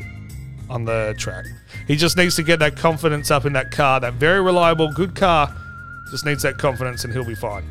on 0.68 0.84
the 0.84 1.14
track. 1.16 1.46
He 1.86 1.96
just 1.96 2.18
needs 2.18 2.36
to 2.36 2.42
get 2.42 2.58
that 2.58 2.76
confidence 2.76 3.30
up 3.30 3.46
in 3.46 3.54
that 3.54 3.70
car, 3.70 3.98
that 4.00 4.14
very 4.14 4.42
reliable, 4.42 4.92
good 4.92 5.14
car. 5.14 5.54
Just 6.10 6.26
needs 6.26 6.42
that 6.42 6.58
confidence, 6.58 7.04
and 7.04 7.14
he'll 7.14 7.24
be 7.24 7.34
fine. 7.34 7.64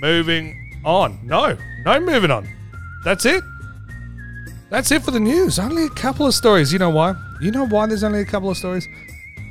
Moving 0.00 0.80
on. 0.86 1.18
No, 1.22 1.58
no 1.84 2.00
moving 2.00 2.30
on. 2.30 2.48
That's 3.04 3.26
it. 3.26 3.44
That's 4.70 4.90
it 4.90 5.02
for 5.02 5.10
the 5.10 5.20
news. 5.20 5.58
Only 5.58 5.84
a 5.84 5.90
couple 5.90 6.26
of 6.26 6.34
stories. 6.34 6.72
You 6.72 6.78
know 6.78 6.88
why? 6.88 7.14
You 7.42 7.50
know 7.50 7.66
why 7.66 7.84
there's 7.86 8.04
only 8.04 8.20
a 8.20 8.24
couple 8.24 8.48
of 8.48 8.56
stories? 8.56 8.88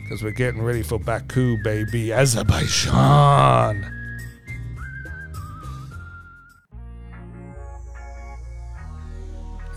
Because 0.10 0.24
we're 0.24 0.32
getting 0.32 0.64
ready 0.64 0.82
for 0.82 0.98
Baku, 0.98 1.62
baby, 1.62 2.12
Azerbaijan. 2.12 3.86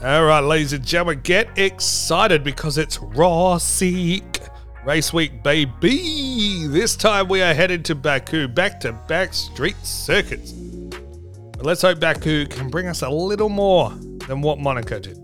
All 0.03 0.25
right, 0.25 0.41
ladies 0.41 0.73
and 0.73 0.87
gentlemen, 0.87 1.21
get 1.23 1.51
excited 1.59 2.43
because 2.43 2.79
it's 2.79 2.99
Raw 2.99 3.59
Seek 3.59 4.39
Race 4.87 5.13
Week, 5.13 5.43
baby. 5.43 6.67
This 6.67 6.97
time 6.97 7.29
we 7.29 7.43
are 7.43 7.53
headed 7.53 7.85
to 7.85 7.95
Baku, 7.95 8.49
back 8.49 8.81
to 8.81 8.95
back 8.95 9.35
street 9.35 9.77
circuits. 9.83 10.53
But 10.53 11.67
let's 11.67 11.83
hope 11.83 12.01
Baku 12.01 12.47
can 12.47 12.71
bring 12.71 12.87
us 12.87 13.03
a 13.03 13.11
little 13.11 13.51
more 13.51 13.91
than 14.29 14.41
what 14.41 14.59
Monaco 14.59 14.99
did. 14.99 15.22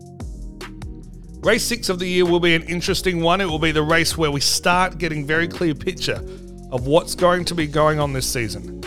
Race 1.48 1.64
six 1.64 1.88
of 1.88 1.98
the 1.98 2.06
year 2.06 2.26
will 2.26 2.40
be 2.40 2.54
an 2.54 2.62
interesting 2.64 3.22
one. 3.22 3.40
It 3.40 3.46
will 3.46 3.58
be 3.58 3.72
the 3.72 3.82
race 3.82 4.18
where 4.18 4.30
we 4.30 4.38
start 4.38 4.98
getting 4.98 5.24
very 5.24 5.48
clear 5.48 5.74
picture 5.74 6.22
of 6.70 6.86
what's 6.86 7.14
going 7.14 7.46
to 7.46 7.54
be 7.54 7.66
going 7.66 7.98
on 7.98 8.12
this 8.12 8.30
season. 8.30 8.82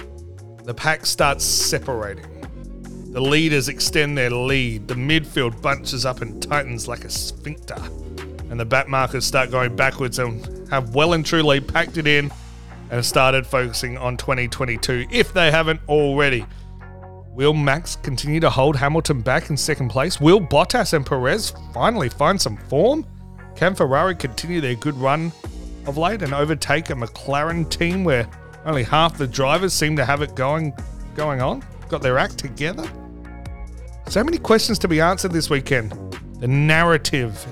The 0.65 0.73
pack 0.75 1.07
starts 1.07 1.43
separating. 1.43 2.27
The 3.13 3.19
leaders 3.19 3.67
extend 3.67 4.15
their 4.15 4.29
lead. 4.29 4.87
The 4.87 4.93
midfield 4.93 5.59
bunches 5.63 6.05
up 6.05 6.21
and 6.21 6.39
tightens 6.39 6.87
like 6.87 7.03
a 7.03 7.09
sphincter. 7.09 7.81
And 8.51 8.59
the 8.59 8.65
back 8.65 8.87
markers 8.87 9.25
start 9.25 9.49
going 9.49 9.75
backwards 9.75 10.19
and 10.19 10.69
have 10.69 10.93
well 10.93 11.13
and 11.13 11.25
truly 11.25 11.61
packed 11.61 11.97
it 11.97 12.05
in 12.05 12.29
and 12.91 13.03
started 13.03 13.47
focusing 13.47 13.97
on 13.97 14.17
2022 14.17 15.07
if 15.09 15.33
they 15.33 15.49
haven't 15.49 15.81
already. 15.89 16.45
Will 17.33 17.53
Max 17.53 17.95
continue 17.95 18.41
to 18.41 18.49
hold 18.49 18.75
Hamilton 18.75 19.21
back 19.21 19.49
in 19.49 19.55
second 19.55 19.87
place? 19.87 20.19
Will 20.19 20.41
Bottas 20.41 20.91
and 20.91 21.05
Perez 21.05 21.53
finally 21.73 22.09
find 22.09 22.39
some 22.39 22.57
form? 22.57 23.05
Can 23.55 23.73
Ferrari 23.73 24.15
continue 24.15 24.59
their 24.59 24.75
good 24.75 24.95
run 24.95 25.31
of 25.85 25.97
late 25.97 26.23
and 26.23 26.33
overtake 26.33 26.89
a 26.89 26.93
McLaren 26.93 27.69
team 27.69 28.03
where 28.03 28.29
only 28.65 28.83
half 28.83 29.17
the 29.17 29.27
drivers 29.27 29.73
seem 29.73 29.95
to 29.95 30.03
have 30.03 30.21
it 30.21 30.35
going 30.35 30.73
going 31.15 31.41
on? 31.41 31.63
Got 31.87 32.01
their 32.01 32.17
act 32.17 32.37
together? 32.37 32.85
So 34.09 34.25
many 34.25 34.37
questions 34.37 34.77
to 34.79 34.89
be 34.89 34.99
answered 34.99 35.31
this 35.31 35.49
weekend. 35.49 35.93
The 36.39 36.47
narrative. 36.49 37.45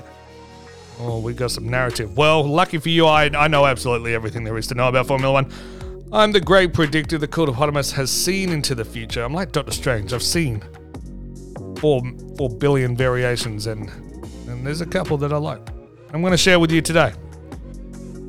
Oh, 0.98 1.20
we 1.20 1.32
got 1.32 1.52
some 1.52 1.70
narrative. 1.70 2.18
Well, 2.18 2.46
lucky 2.46 2.76
for 2.76 2.90
you, 2.90 3.06
I, 3.06 3.30
I 3.34 3.48
know 3.48 3.64
absolutely 3.64 4.14
everything 4.14 4.44
there 4.44 4.58
is 4.58 4.66
to 4.66 4.74
know 4.74 4.88
about 4.88 5.06
Formula 5.06 5.32
One. 5.32 5.50
I'm 6.12 6.32
the 6.32 6.40
great 6.40 6.74
predictor 6.74 7.18
the 7.18 7.28
Court 7.28 7.48
of 7.48 7.54
Cultopotamus 7.54 7.92
has 7.92 8.10
seen 8.10 8.50
into 8.50 8.74
the 8.74 8.84
future. 8.84 9.22
I'm 9.22 9.32
like 9.32 9.52
Doctor 9.52 9.70
Strange. 9.70 10.12
I've 10.12 10.24
seen 10.24 10.60
four 11.78 12.02
four 12.36 12.50
billion 12.50 12.96
variations, 12.96 13.68
and 13.68 13.88
and 14.48 14.66
there's 14.66 14.80
a 14.80 14.86
couple 14.86 15.16
that 15.18 15.32
I 15.32 15.36
like. 15.36 15.60
I'm 16.12 16.20
going 16.20 16.32
to 16.32 16.36
share 16.36 16.58
with 16.58 16.72
you 16.72 16.82
today. 16.82 17.12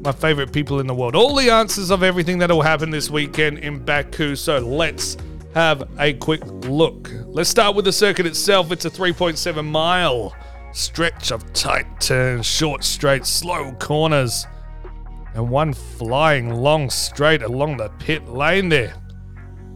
My 0.04 0.12
favorite 0.12 0.54
people 0.54 0.80
in 0.80 0.86
the 0.86 0.94
world. 0.94 1.16
All 1.16 1.36
the 1.36 1.50
answers 1.50 1.90
of 1.90 2.04
everything 2.04 2.38
that 2.38 2.52
will 2.52 2.62
happen 2.62 2.92
this 2.92 3.10
weekend 3.10 3.58
in 3.60 3.84
Baku. 3.84 4.36
So 4.36 4.60
let's 4.60 5.18
have 5.56 5.90
a 6.00 6.14
quick 6.14 6.44
look. 6.46 7.10
Let's 7.26 7.50
start 7.50 7.76
with 7.76 7.86
the 7.86 7.92
circuit 7.92 8.28
itself. 8.28 8.72
It's 8.72 8.86
a 8.86 8.92
3.7 8.92 9.66
mile 9.66 10.36
stretch 10.72 11.32
of 11.32 11.52
tight 11.54 12.00
turns, 12.00 12.46
short 12.46 12.84
straights, 12.84 13.30
slow 13.30 13.72
corners 13.80 14.46
and 15.34 15.50
one 15.50 15.74
flying 15.74 16.54
long 16.54 16.90
straight 16.90 17.42
along 17.42 17.78
the 17.78 17.90
pit 18.00 18.28
lane 18.28 18.70
there. 18.70 18.94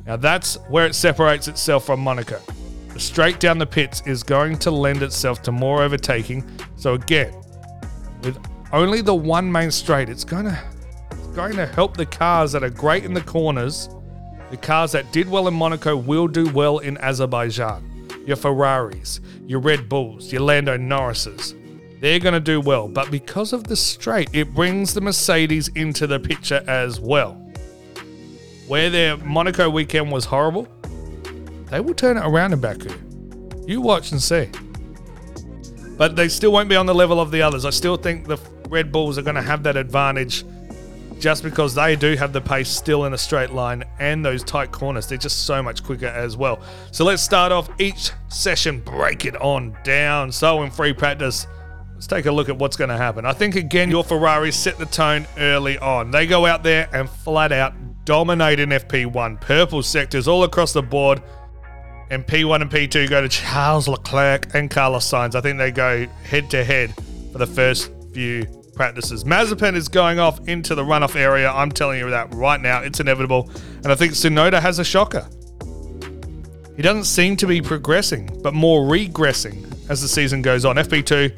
Now 0.05 0.17
that's 0.17 0.55
where 0.69 0.85
it 0.85 0.95
separates 0.95 1.47
itself 1.47 1.85
from 1.85 2.00
Monaco. 2.00 2.39
The 2.93 3.00
straight 3.00 3.39
down 3.39 3.57
the 3.57 3.65
pits 3.65 4.01
is 4.05 4.24
going 4.24 4.57
to 4.59 4.71
lend 4.71 5.01
itself 5.01 5.41
to 5.43 5.51
more 5.51 5.83
overtaking. 5.83 6.50
So 6.75 6.93
again, 6.93 7.33
with 8.24 8.38
only 8.71 9.01
the 9.01 9.15
one 9.15 9.51
main 9.51 9.71
straight, 9.71 10.09
it's 10.09 10.24
going 10.24 10.45
to 10.45 10.59
it's 11.12 11.27
going 11.35 11.55
to 11.55 11.65
help 11.65 11.97
the 11.97 12.05
cars 12.05 12.51
that 12.53 12.63
are 12.63 12.69
great 12.69 13.03
in 13.03 13.13
the 13.13 13.21
corners. 13.21 13.89
The 14.51 14.57
cars 14.57 14.91
that 14.93 15.12
did 15.12 15.27
well 15.27 15.47
in 15.47 15.53
Monaco 15.53 15.97
will 15.97 16.27
do 16.27 16.50
well 16.51 16.77
in 16.79 16.97
Azerbaijan. 17.00 17.91
Your 18.25 18.38
Ferraris, 18.38 19.19
your 19.45 19.59
Red 19.59 19.89
Bulls, 19.89 20.31
your 20.31 20.41
Lando 20.41 20.77
Norrises, 20.77 21.53
they're 22.00 22.20
going 22.20 22.34
to 22.34 22.40
do 22.40 22.62
well. 22.62 22.88
But 22.88 23.12
because 23.12 23.54
of 23.54 23.66
the 23.66 23.75
straight, 23.75 24.30
it 24.34 24.54
brings 24.54 24.94
the 24.94 25.02
Mercedes 25.02 25.70
into 25.70 26.08
the 26.08 26.20
picture 26.20 26.64
as 26.68 27.00
well. 27.00 27.34
Where 28.68 28.90
their 28.90 29.18
Monaco 29.18 29.70
weekend 29.70 30.12
was 30.12 30.25
horrible, 30.25 30.68
they 31.70 31.80
will 31.80 31.94
turn 31.94 32.18
it 32.18 32.25
around 32.25 32.54
in 32.54 32.62
Baku. 32.62 32.94
You 33.68 33.82
watch 33.82 34.12
and 34.12 34.22
see. 34.22 34.50
But 35.98 36.16
they 36.16 36.28
still 36.28 36.52
won't 36.52 36.70
be 36.70 36.75
on 36.75 36.86
the 36.86 36.96
level 36.96 37.20
of 37.20 37.32
the 37.32 37.42
others. 37.42 37.66
I 37.66 37.70
still 37.70 37.96
think 37.96 38.28
the 38.28 38.38
Red 38.70 38.92
Bulls 38.92 39.18
are 39.18 39.22
going 39.22 39.36
to 39.36 39.42
have 39.42 39.64
that 39.64 39.78
advantage 39.78 40.44
just 41.20 41.44
because 41.44 41.74
they 41.74 41.96
do 41.96 42.16
have 42.16 42.34
the 42.34 42.42
pace 42.42 42.70
still 42.70 43.06
in 43.06 43.14
a 43.14 43.18
straight 43.18 43.52
line 43.52 43.84
and 44.00 44.24
those 44.24 44.44
tight 44.44 44.72
corners. 44.72 45.08
They're 45.08 45.18
just 45.18 45.46
so 45.46 45.64
much 45.64 45.84
quicker 45.84 46.08
as 46.08 46.36
well. 46.36 46.60
So 46.92 47.06
let's 47.06 47.24
start 47.24 47.52
off 47.52 47.70
each 47.80 48.12
session, 48.28 48.82
break 48.82 49.25
it 49.25 49.36
on 49.42 49.75
down. 49.84 50.32
So 50.32 50.64
in 50.64 50.72
free 50.72 50.94
practice, 50.94 51.48
Let's 51.96 52.08
take 52.08 52.25
a 52.25 52.32
look 52.32 52.50
at 52.50 52.58
what's 52.58 52.75
going 52.75 52.90
to 52.90 52.98
happen. 52.98 53.25
I 53.25 53.32
think, 53.32 53.56
again, 53.56 53.90
your 53.90 54.04
Ferraris 54.04 54.58
set 54.58 54.78
the 54.78 54.86
tone 54.86 55.25
early 55.38 55.78
on. 55.80 56.12
They 56.12 56.28
go 56.28 56.46
out 56.46 56.62
there 56.62 56.90
and 56.94 57.10
flat 57.10 57.52
out 57.52 57.74
dominate 58.04 58.60
in 58.60 58.70
FP1. 58.70 59.42
Purple 59.42 59.82
sectors 59.82 60.28
all 60.28 60.44
across 60.44 60.74
the 60.74 60.84
board. 60.84 61.24
And 62.12 62.25
P1 62.25 62.62
and 62.62 62.70
P2 62.70 63.10
go 63.10 63.22
to 63.22 63.30
Charles 63.30 63.88
Leclerc 63.88 64.54
and 64.54 64.70
Carlos 64.70 65.10
Sainz. 65.10 65.34
I 65.36 65.42
think 65.42 65.58
they 65.58 65.72
go 65.72 66.06
head 66.24 66.50
to 66.52 66.64
head 66.64 66.94
for 67.32 67.40
the 67.40 67.48
first 67.48 67.92
few 68.14 68.46
practices. 68.75 69.24
Mazepin 69.24 69.74
is 69.75 69.88
going 69.88 70.20
off 70.20 70.48
into 70.48 70.75
the 70.75 70.84
runoff 70.84 71.16
area. 71.16 71.50
I'm 71.50 71.72
telling 71.72 71.98
you 71.98 72.10
that 72.12 72.32
right 72.36 72.62
now. 72.62 72.82
It's 72.82 73.00
inevitable. 73.00 73.50
And 73.84 73.88
I 73.88 73.96
think 73.96 74.14
Tsunoda 74.14 74.62
has 74.62 74.78
a 74.80 74.84
shocker. 74.84 75.28
He 76.75 76.82
doesn't 76.82 77.06
seem 77.06 77.38
to 77.38 77.48
be 77.48 77.62
progressing, 77.62 78.30
but 78.44 78.54
more 78.54 78.86
regressing 78.86 79.66
as 79.90 80.02
the 80.02 80.08
season 80.08 80.42
goes 80.42 80.66
on. 80.66 80.75
FP2 80.75 81.36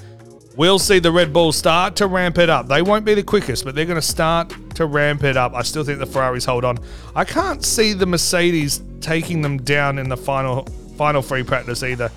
will 0.57 0.79
see 0.79 0.97
the 0.97 1.11
Red 1.11 1.31
Bull 1.31 1.51
start 1.51 1.95
to 1.97 2.07
ramp 2.07 2.39
it 2.39 2.49
up. 2.49 2.67
They 2.67 2.81
won't 2.81 3.05
be 3.05 3.13
the 3.13 3.23
quickest, 3.23 3.63
but 3.63 3.75
they're 3.75 3.85
going 3.85 4.01
to 4.01 4.01
start 4.01 4.53
to 4.75 4.87
ramp 4.87 5.23
it 5.23 5.37
up. 5.37 5.53
I 5.53 5.61
still 5.61 5.83
think 5.83 5.99
the 5.99 6.05
Ferraris 6.05 6.43
hold 6.43 6.65
on. 6.65 6.79
I 7.15 7.23
can't 7.23 7.63
see 7.63 7.93
the 7.93 8.07
Mercedes 8.07 8.81
taking 8.99 9.41
them 9.41 9.59
down 9.59 9.99
in 9.99 10.09
the 10.09 10.17
final 10.17 10.67
final 10.97 11.21
free 11.21 11.43
practice 11.43 11.83
either. 11.83 12.11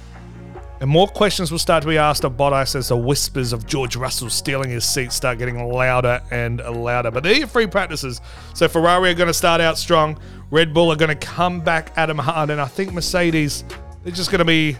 And 0.81 0.89
more 0.89 1.07
questions 1.07 1.53
will 1.53 1.59
start 1.59 1.83
to 1.83 1.89
be 1.89 1.99
asked 1.99 2.25
of 2.25 2.39
Bottas 2.39 2.75
as 2.75 2.89
the 2.89 2.97
whispers 2.97 3.53
of 3.53 3.67
George 3.67 3.97
Russell 3.97 4.31
stealing 4.31 4.71
his 4.71 4.87
seat 4.87 5.13
start 5.13 5.39
getting 5.39 5.63
louder 5.69 6.23
and 6.31 6.61
louder. 6.61 7.11
But 7.11 7.23
they're 7.23 7.37
your 7.37 7.47
free 7.47 7.67
practices. 7.67 8.23
So 8.55 8.67
Ferrari 8.67 9.11
are 9.11 9.15
going 9.15 9.27
to 9.27 9.35
start 9.35 9.61
out 9.61 9.77
strong. 9.77 10.19
Red 10.51 10.73
Bull 10.73 10.91
are 10.91 10.97
going 10.97 11.11
to 11.11 11.27
come 11.27 11.61
back 11.61 11.93
at 11.99 12.07
them 12.07 12.17
hard. 12.17 12.49
And 12.49 12.59
I 12.59 12.67
think 12.67 12.95
Mercedes, 12.95 13.63
they're 14.03 14.15
just 14.15 14.31
going 14.31 14.39
to 14.39 14.47
be, 14.47 14.75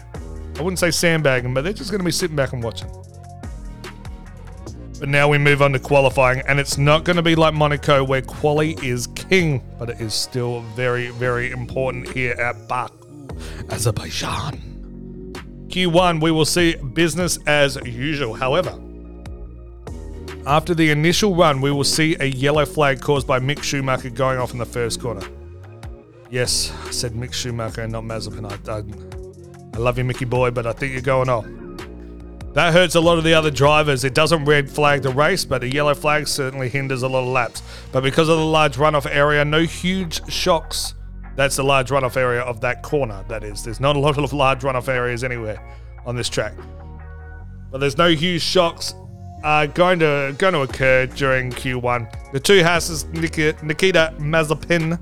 I 0.57 0.63
wouldn't 0.63 0.79
say 0.79 0.89
sandbagging, 0.89 1.53
but 1.53 1.63
they're 1.63 1.71
just 1.71 1.91
going 1.91 1.99
to 1.99 2.05
be 2.05 2.11
sitting 2.11 2.35
back 2.35 2.53
and 2.53 2.63
watching. 2.63 2.89
But 5.01 5.09
now 5.09 5.27
we 5.27 5.39
move 5.39 5.63
on 5.63 5.73
to 5.73 5.79
qualifying, 5.79 6.43
and 6.47 6.59
it's 6.59 6.77
not 6.77 7.05
going 7.05 7.15
to 7.15 7.23
be 7.23 7.33
like 7.33 7.55
Monaco 7.55 8.03
where 8.03 8.21
quali 8.21 8.73
is 8.83 9.07
king, 9.07 9.63
but 9.79 9.89
it 9.89 9.99
is 9.99 10.13
still 10.13 10.61
very, 10.75 11.09
very 11.09 11.49
important 11.49 12.07
here 12.07 12.33
at 12.33 12.67
Baku, 12.67 13.35
Azerbaijan. 13.71 15.33
Q1, 15.69 16.21
we 16.21 16.29
will 16.29 16.45
see 16.45 16.75
business 16.75 17.39
as 17.47 17.77
usual. 17.83 18.35
However, 18.35 18.79
after 20.45 20.75
the 20.75 20.91
initial 20.91 21.33
run, 21.33 21.61
we 21.61 21.71
will 21.71 21.83
see 21.83 22.15
a 22.19 22.25
yellow 22.25 22.67
flag 22.67 23.01
caused 23.01 23.25
by 23.25 23.39
Mick 23.39 23.63
Schumacher 23.63 24.11
going 24.11 24.37
off 24.37 24.51
in 24.51 24.59
the 24.59 24.65
first 24.67 25.01
corner. 25.01 25.27
Yes, 26.29 26.71
I 26.85 26.91
said 26.91 27.13
Mick 27.13 27.33
Schumacher 27.33 27.81
and 27.81 27.91
not 27.91 28.03
Mazepin. 28.03 28.45
I, 28.45 28.71
I, 28.71 28.83
I 29.75 29.79
love 29.79 29.97
you, 29.97 30.03
Mickey 30.03 30.25
boy, 30.25 30.51
but 30.51 30.67
I 30.67 30.73
think 30.73 30.93
you're 30.93 31.01
going 31.01 31.27
off. 31.27 31.47
That 32.53 32.73
hurts 32.73 32.95
a 32.95 32.99
lot 32.99 33.17
of 33.17 33.23
the 33.23 33.33
other 33.33 33.49
drivers. 33.49 34.03
It 34.03 34.13
doesn't 34.13 34.43
red 34.43 34.69
flag 34.69 35.03
the 35.03 35.09
race, 35.09 35.45
but 35.45 35.63
a 35.63 35.67
yellow 35.71 35.95
flag 35.95 36.27
certainly 36.27 36.67
hinders 36.67 37.01
a 37.01 37.07
lot 37.07 37.21
of 37.21 37.29
laps. 37.29 37.63
But 37.93 38.03
because 38.03 38.27
of 38.27 38.37
the 38.37 38.45
large 38.45 38.75
runoff 38.75 39.07
area, 39.09 39.45
no 39.45 39.61
huge 39.61 40.21
shocks. 40.29 40.95
That's 41.37 41.55
the 41.55 41.63
large 41.63 41.89
runoff 41.91 42.17
area 42.17 42.41
of 42.41 42.59
that 42.61 42.83
corner, 42.83 43.23
that 43.29 43.45
is. 43.45 43.63
There's 43.63 43.79
not 43.79 43.95
a 43.95 43.99
lot 43.99 44.17
of 44.17 44.33
large 44.33 44.61
runoff 44.61 44.89
areas 44.89 45.23
anywhere 45.23 45.61
on 46.05 46.17
this 46.17 46.27
track. 46.27 46.53
But 47.71 47.77
there's 47.77 47.97
no 47.97 48.09
huge 48.09 48.41
shocks 48.41 48.93
uh, 49.43 49.65
going 49.67 49.99
to 49.99 50.35
going 50.37 50.53
to 50.53 50.61
occur 50.61 51.05
during 51.05 51.51
Q1. 51.51 52.33
The 52.33 52.39
two 52.39 52.61
Haases, 52.61 53.05
Nikita 53.13 54.13
Mazepin, 54.19 54.99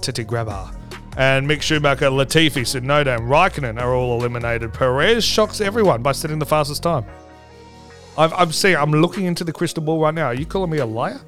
Titi 0.00 0.24
Grabber, 0.24 0.68
and 1.18 1.48
Mick 1.48 1.62
Schumacher, 1.62 2.10
Latifi, 2.10 2.62
Tsunoda, 2.62 3.16
and 3.16 3.28
Raikkonen 3.28 3.82
are 3.82 3.92
all 3.92 4.20
eliminated. 4.20 4.72
Perez 4.72 5.24
shocks 5.24 5.60
everyone 5.60 6.00
by 6.00 6.12
setting 6.12 6.38
the 6.38 6.46
fastest 6.46 6.84
time. 6.84 7.04
I've, 8.16 8.32
I'm 8.32 8.52
seeing, 8.52 8.76
I'm 8.76 8.92
looking 8.92 9.24
into 9.24 9.42
the 9.42 9.52
crystal 9.52 9.82
ball 9.82 10.00
right 10.00 10.14
now. 10.14 10.26
Are 10.26 10.34
you 10.34 10.46
calling 10.46 10.70
me 10.70 10.78
a 10.78 10.86
liar? 10.86 11.20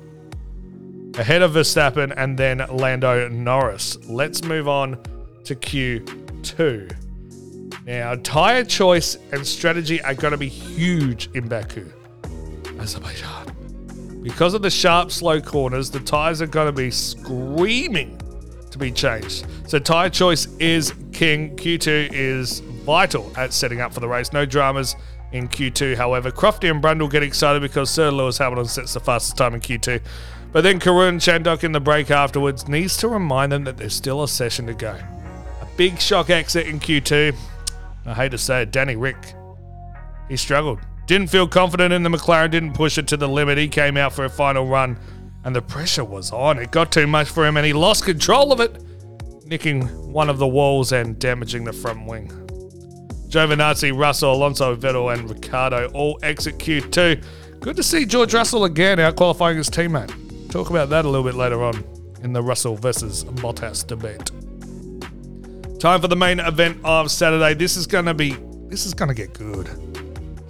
Ahead 1.18 1.42
of 1.42 1.54
Verstappen 1.54 2.14
and 2.16 2.38
then 2.38 2.64
Lando 2.70 3.28
Norris. 3.28 3.98
Let's 4.06 4.44
move 4.44 4.68
on 4.68 4.96
to 5.42 5.56
Q2. 5.56 6.96
Now, 7.84 8.14
tyre 8.22 8.62
choice 8.62 9.16
and 9.32 9.44
strategy 9.44 10.00
are 10.02 10.14
going 10.14 10.30
to 10.30 10.38
be 10.38 10.48
huge 10.48 11.30
in 11.34 11.48
Baku, 11.48 11.90
Azerbaijan. 12.78 14.20
Because 14.22 14.54
of 14.54 14.62
the 14.62 14.70
sharp, 14.70 15.10
slow 15.10 15.40
corners, 15.40 15.90
the 15.90 15.98
tyres 15.98 16.40
are 16.40 16.46
going 16.46 16.66
to 16.66 16.72
be 16.72 16.92
screaming 16.92 18.20
be 18.80 18.90
changed. 18.90 19.46
So 19.68 19.78
tyre 19.78 20.10
choice 20.10 20.46
is 20.58 20.94
king. 21.12 21.56
Q2 21.56 22.10
is 22.12 22.60
vital 22.60 23.32
at 23.36 23.52
setting 23.52 23.80
up 23.80 23.92
for 23.92 24.00
the 24.00 24.08
race. 24.08 24.32
No 24.32 24.46
dramas 24.46 24.96
in 25.32 25.48
Q2, 25.48 25.96
however. 25.96 26.30
Crofty 26.30 26.70
and 26.70 26.82
Brundle 26.82 27.10
get 27.10 27.22
excited 27.22 27.62
because 27.62 27.90
Sir 27.90 28.10
Lewis 28.10 28.38
Hamilton 28.38 28.66
sets 28.66 28.94
the 28.94 29.00
fastest 29.00 29.36
time 29.36 29.54
in 29.54 29.60
Q2. 29.60 30.00
But 30.52 30.62
then 30.62 30.80
Karun 30.80 31.16
Chandhok 31.16 31.62
in 31.62 31.72
the 31.72 31.80
break 31.80 32.10
afterwards 32.10 32.66
needs 32.66 32.96
to 32.98 33.08
remind 33.08 33.52
them 33.52 33.64
that 33.64 33.76
there's 33.76 33.94
still 33.94 34.24
a 34.24 34.28
session 34.28 34.66
to 34.66 34.74
go. 34.74 34.98
A 35.60 35.68
big 35.76 36.00
shock 36.00 36.30
exit 36.30 36.66
in 36.66 36.80
Q2. 36.80 37.36
I 38.06 38.14
hate 38.14 38.32
to 38.32 38.38
say 38.38 38.62
it, 38.62 38.72
Danny 38.72 38.96
Ric. 38.96 39.16
He 40.28 40.36
struggled. 40.36 40.80
Didn't 41.06 41.28
feel 41.28 41.46
confident 41.46 41.92
in 41.92 42.02
the 42.02 42.08
McLaren, 42.08 42.50
didn't 42.50 42.72
push 42.72 42.98
it 42.98 43.06
to 43.08 43.16
the 43.16 43.28
limit. 43.28 43.58
He 43.58 43.68
came 43.68 43.96
out 43.96 44.12
for 44.12 44.24
a 44.24 44.28
final 44.30 44.66
run 44.66 44.96
and 45.44 45.54
the 45.54 45.62
pressure 45.62 46.04
was 46.04 46.32
on. 46.32 46.58
It 46.58 46.70
got 46.70 46.92
too 46.92 47.06
much 47.06 47.28
for 47.28 47.46
him 47.46 47.56
and 47.56 47.66
he 47.66 47.72
lost 47.72 48.04
control 48.04 48.52
of 48.52 48.60
it, 48.60 48.82
nicking 49.44 49.82
one 50.12 50.28
of 50.28 50.38
the 50.38 50.46
walls 50.46 50.92
and 50.92 51.18
damaging 51.18 51.64
the 51.64 51.72
front 51.72 52.06
wing. 52.06 52.28
Giovinazzi, 53.28 53.96
Russell, 53.96 54.34
Alonso, 54.34 54.74
Vettel, 54.74 55.14
and 55.14 55.30
Ricciardo 55.30 55.88
all 55.94 56.18
exit 56.22 56.58
Q2. 56.58 57.24
Good 57.60 57.76
to 57.76 57.82
see 57.82 58.04
George 58.04 58.34
Russell 58.34 58.64
again 58.64 58.98
out 58.98 59.16
qualifying 59.16 59.56
his 59.56 59.70
teammate. 59.70 60.50
Talk 60.50 60.70
about 60.70 60.90
that 60.90 61.04
a 61.04 61.08
little 61.08 61.24
bit 61.24 61.36
later 61.36 61.62
on 61.62 61.84
in 62.22 62.32
the 62.32 62.42
Russell 62.42 62.74
versus 62.74 63.24
Bottas 63.24 63.86
debate. 63.86 64.30
Time 65.78 66.00
for 66.00 66.08
the 66.08 66.16
main 66.16 66.40
event 66.40 66.78
of 66.84 67.10
Saturday. 67.10 67.54
This 67.54 67.76
is 67.76 67.86
going 67.86 68.06
to 68.06 68.14
be 68.14 68.36
this 68.68 68.86
is 68.86 68.94
going 68.94 69.08
to 69.08 69.14
get 69.14 69.32
good. 69.32 69.89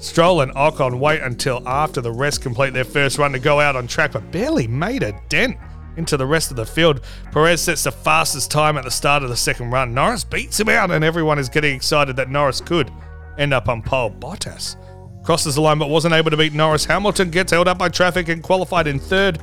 Stroll 0.00 0.40
and 0.40 0.52
Ocon 0.54 0.98
wait 0.98 1.20
until 1.20 1.66
after 1.68 2.00
the 2.00 2.10
rest 2.10 2.40
complete 2.40 2.72
their 2.72 2.84
first 2.84 3.18
run 3.18 3.32
to 3.32 3.38
go 3.38 3.60
out 3.60 3.76
on 3.76 3.86
track, 3.86 4.12
but 4.12 4.32
barely 4.32 4.66
made 4.66 5.02
a 5.02 5.12
dent 5.28 5.58
into 5.96 6.16
the 6.16 6.26
rest 6.26 6.50
of 6.50 6.56
the 6.56 6.64
field. 6.64 7.02
Perez 7.32 7.60
sets 7.60 7.84
the 7.84 7.92
fastest 7.92 8.50
time 8.50 8.78
at 8.78 8.84
the 8.84 8.90
start 8.90 9.22
of 9.22 9.28
the 9.28 9.36
second 9.36 9.70
run. 9.70 9.92
Norris 9.92 10.24
beats 10.24 10.58
him 10.58 10.70
out, 10.70 10.90
and 10.90 11.04
everyone 11.04 11.38
is 11.38 11.50
getting 11.50 11.76
excited 11.76 12.16
that 12.16 12.30
Norris 12.30 12.62
could 12.62 12.90
end 13.36 13.52
up 13.52 13.68
on 13.68 13.82
pole. 13.82 14.10
Bottas 14.10 14.76
crosses 15.22 15.56
the 15.56 15.60
line 15.60 15.78
but 15.78 15.90
wasn't 15.90 16.14
able 16.14 16.30
to 16.30 16.36
beat 16.36 16.54
Norris. 16.54 16.86
Hamilton 16.86 17.30
gets 17.30 17.52
held 17.52 17.68
up 17.68 17.78
by 17.78 17.90
traffic 17.90 18.28
and 18.28 18.42
qualified 18.42 18.86
in 18.86 18.98
third. 18.98 19.38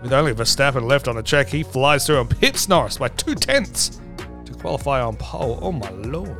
With 0.00 0.12
only 0.12 0.32
Verstappen 0.32 0.84
left 0.84 1.08
on 1.08 1.16
the 1.16 1.22
track, 1.22 1.48
he 1.48 1.62
flies 1.62 2.06
through 2.06 2.20
and 2.20 2.30
pits 2.30 2.68
Norris 2.68 2.96
by 2.96 3.08
two 3.08 3.34
tenths 3.34 4.00
to 4.46 4.54
qualify 4.54 5.02
on 5.02 5.16
pole. 5.16 5.58
Oh 5.60 5.72
my 5.72 5.90
lord. 5.90 6.38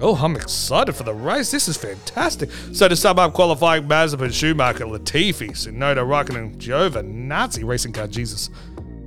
Oh, 0.00 0.16
I'm 0.16 0.34
excited 0.34 0.94
for 0.94 1.04
the 1.04 1.14
race. 1.14 1.50
This 1.50 1.68
is 1.68 1.76
fantastic. 1.76 2.50
So 2.72 2.88
to 2.88 2.96
sum 2.96 3.18
up 3.18 3.32
qualifying, 3.32 3.84
Mazepin, 3.84 4.32
Schumacher, 4.32 4.86
Latifi, 4.86 5.50
Tsunoda, 5.50 6.04
Raikkonen, 6.04 6.56
Giovinazzi, 6.56 7.64
racing 7.64 7.92
car 7.92 8.08
Jesus. 8.08 8.50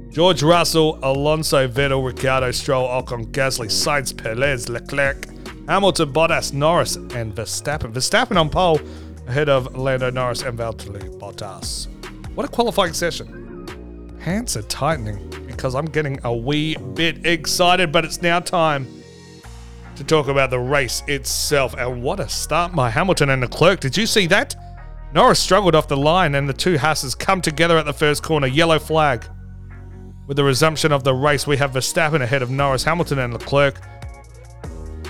George 0.09 0.41
Russell, 0.41 0.97
Alonso, 1.03 1.67
Vettel, 1.67 2.03
Ricciardo, 2.05 2.51
Stroll, 2.51 2.87
Ocon, 2.87 3.25
Gasly, 3.31 3.67
Sainz, 3.67 4.15
Perez, 4.15 4.69
Leclerc, 4.69 5.27
Hamilton, 5.67 6.13
Bottas, 6.13 6.53
Norris, 6.53 6.95
and 6.95 7.35
Verstappen. 7.35 7.91
Verstappen 7.91 8.39
on 8.39 8.49
pole 8.49 8.79
ahead 9.27 9.49
of 9.49 9.75
Lando 9.75 10.09
Norris 10.09 10.41
and 10.41 10.57
Valtteri 10.57 11.19
Bottas. 11.19 11.87
What 12.33 12.45
a 12.45 12.49
qualifying 12.49 12.93
session. 12.93 14.15
Pants 14.21 14.55
are 14.55 14.61
tightening 14.63 15.29
because 15.45 15.75
I'm 15.75 15.85
getting 15.85 16.17
a 16.23 16.33
wee 16.33 16.77
bit 16.77 17.25
excited, 17.25 17.91
but 17.91 18.05
it's 18.05 18.21
now 18.21 18.39
time 18.39 18.96
to 19.97 20.03
talk 20.03 20.27
about 20.27 20.49
the 20.49 20.59
race 20.59 21.03
itself. 21.07 21.75
And 21.77 22.01
what 22.01 22.19
a 22.19 22.29
start 22.29 22.73
by 22.73 22.89
Hamilton 22.89 23.29
and 23.29 23.41
Leclerc. 23.41 23.79
Did 23.79 23.97
you 23.97 24.05
see 24.05 24.27
that? 24.27 24.55
Norris 25.13 25.39
struggled 25.39 25.75
off 25.75 25.87
the 25.87 25.97
line, 25.97 26.35
and 26.35 26.47
the 26.47 26.53
two 26.53 26.75
Haases 26.75 27.17
come 27.17 27.41
together 27.41 27.77
at 27.77 27.85
the 27.85 27.93
first 27.93 28.23
corner. 28.23 28.47
Yellow 28.47 28.79
flag. 28.79 29.25
With 30.27 30.37
the 30.37 30.43
resumption 30.43 30.91
of 30.91 31.03
the 31.03 31.13
race, 31.13 31.47
we 31.47 31.57
have 31.57 31.71
Verstappen 31.71 32.21
ahead 32.21 32.41
of 32.41 32.51
Norris, 32.51 32.83
Hamilton, 32.83 33.19
and 33.19 33.33
Leclerc. 33.33 33.79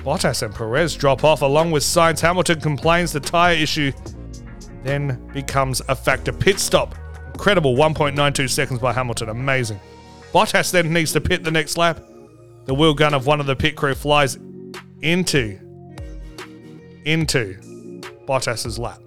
Bottas 0.04 0.44
and 0.44 0.54
Perez 0.54 0.96
drop 0.96 1.24
off, 1.24 1.42
along 1.42 1.72
with 1.72 1.84
Sainz. 1.84 2.22
Hamilton 2.22 2.62
complains 2.62 3.12
the 3.12 3.20
tyre 3.20 3.56
issue 3.56 3.92
then 4.84 5.20
becomes 5.34 5.82
a 5.90 5.96
factor. 5.96 6.32
Pit 6.32 6.60
stop. 6.60 6.96
Incredible 7.34 7.76
1.92 7.76 8.50
seconds 8.50 8.80
by 8.80 8.94
Hamilton. 8.94 9.30
Amazing. 9.30 9.80
Bottas 10.32 10.72
then 10.72 10.94
needs 10.94 11.12
to 11.14 11.22
pit 11.22 11.44
the 11.44 11.52
next 11.52 11.78
lap. 11.78 12.00
The 12.66 12.74
wheel 12.74 12.94
gun 12.94 13.14
of 13.14 13.26
one 13.26 13.40
of 13.40 13.46
the 13.46 13.56
pit 13.56 13.76
crew 13.76 13.94
flies 13.94 14.38
into 15.02 15.60
into 17.06 17.56
Bottas's 18.28 18.78
lap. 18.78 19.00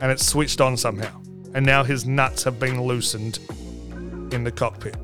And 0.00 0.12
it's 0.12 0.24
switched 0.24 0.60
on 0.60 0.76
somehow. 0.76 1.20
And 1.54 1.66
now 1.66 1.82
his 1.82 2.06
nuts 2.06 2.44
have 2.44 2.60
been 2.60 2.80
loosened 2.80 3.40
in 4.32 4.44
the 4.44 4.52
cockpit. 4.52 4.96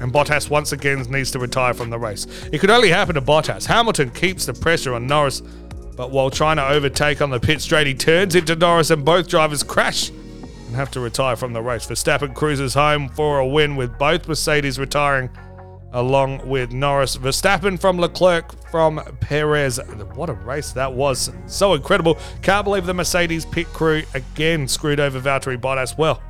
And 0.00 0.12
Bottas 0.12 0.50
once 0.50 0.72
again 0.72 1.00
needs 1.10 1.30
to 1.32 1.38
retire 1.38 1.74
from 1.74 1.90
the 1.90 1.98
race. 1.98 2.26
It 2.52 2.58
could 2.58 2.70
only 2.70 2.88
happen 2.88 3.14
to 3.14 3.22
Bottas. 3.22 3.66
Hamilton 3.66 4.10
keeps 4.10 4.46
the 4.46 4.54
pressure 4.54 4.94
on 4.94 5.06
Norris, 5.06 5.40
but 5.96 6.10
while 6.10 6.30
trying 6.30 6.56
to 6.56 6.66
overtake 6.66 7.20
on 7.20 7.30
the 7.30 7.40
pit 7.40 7.60
straight, 7.60 7.86
he 7.86 7.94
turns 7.94 8.34
into 8.34 8.56
Norris 8.56 8.90
and 8.90 9.04
both 9.04 9.28
drivers 9.28 9.62
crash 9.62 10.10
and 10.10 10.76
have 10.76 10.90
to 10.92 11.00
retire 11.00 11.36
from 11.36 11.52
the 11.52 11.62
race. 11.62 11.86
Verstappen 11.86 12.34
cruises 12.34 12.74
home 12.74 13.08
for 13.08 13.38
a 13.38 13.46
win 13.46 13.76
with 13.76 13.96
both 13.98 14.28
Mercedes 14.28 14.78
retiring 14.78 15.30
along 15.92 16.46
with 16.48 16.72
Norris, 16.72 17.16
Verstappen 17.16 17.80
from 17.80 17.98
Leclerc, 17.98 18.68
from 18.70 19.00
Perez. 19.20 19.80
What 20.14 20.28
a 20.28 20.34
race 20.34 20.72
that 20.72 20.92
was! 20.92 21.30
So 21.46 21.74
incredible. 21.74 22.18
Can't 22.42 22.64
believe 22.64 22.86
the 22.86 22.94
Mercedes 22.94 23.46
pit 23.46 23.66
crew 23.68 24.02
again 24.14 24.68
screwed 24.68 25.00
over 25.00 25.20
Valtteri 25.20 25.58
Bottas. 25.58 25.96
Well, 25.96 26.22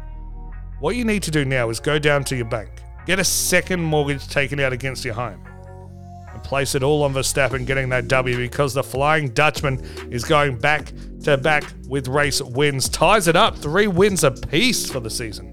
what 0.81 0.95
you 0.95 1.05
need 1.05 1.23
to 1.25 1.31
do 1.31 1.45
now 1.45 1.71
is 1.71 1.81
go 1.81 1.99
down 1.99 2.25
to 2.25 2.37
your 2.37 2.45
bank, 2.45 2.71
get 3.07 3.19
a 3.19 3.25
second 3.25 3.83
mortgage 3.83 4.29
taken 4.29 4.61
out 4.61 4.73
against 4.73 5.05
your 5.05 5.15
home, 5.15 5.45
and 6.33 6.43
place 6.45 6.77
it 6.77 6.85
all 6.85 7.03
on 7.03 7.13
Verstappen 7.13 7.67
getting 7.67 7.89
that 7.89 8.07
W 8.07 8.37
because 8.37 8.75
the 8.75 8.83
Flying 8.83 9.31
Dutchman 9.31 9.85
is 10.13 10.25
going 10.25 10.57
back 10.57 10.93
to 11.25 11.37
back 11.37 11.65
with 11.89 12.07
race 12.07 12.41
wins, 12.41 12.89
ties 12.89 13.27
it 13.27 13.35
up, 13.35 13.59
three 13.59 13.89
wins 13.89 14.23
apiece 14.23 14.89
for 14.89 15.01
the 15.01 15.11
season. 15.11 15.51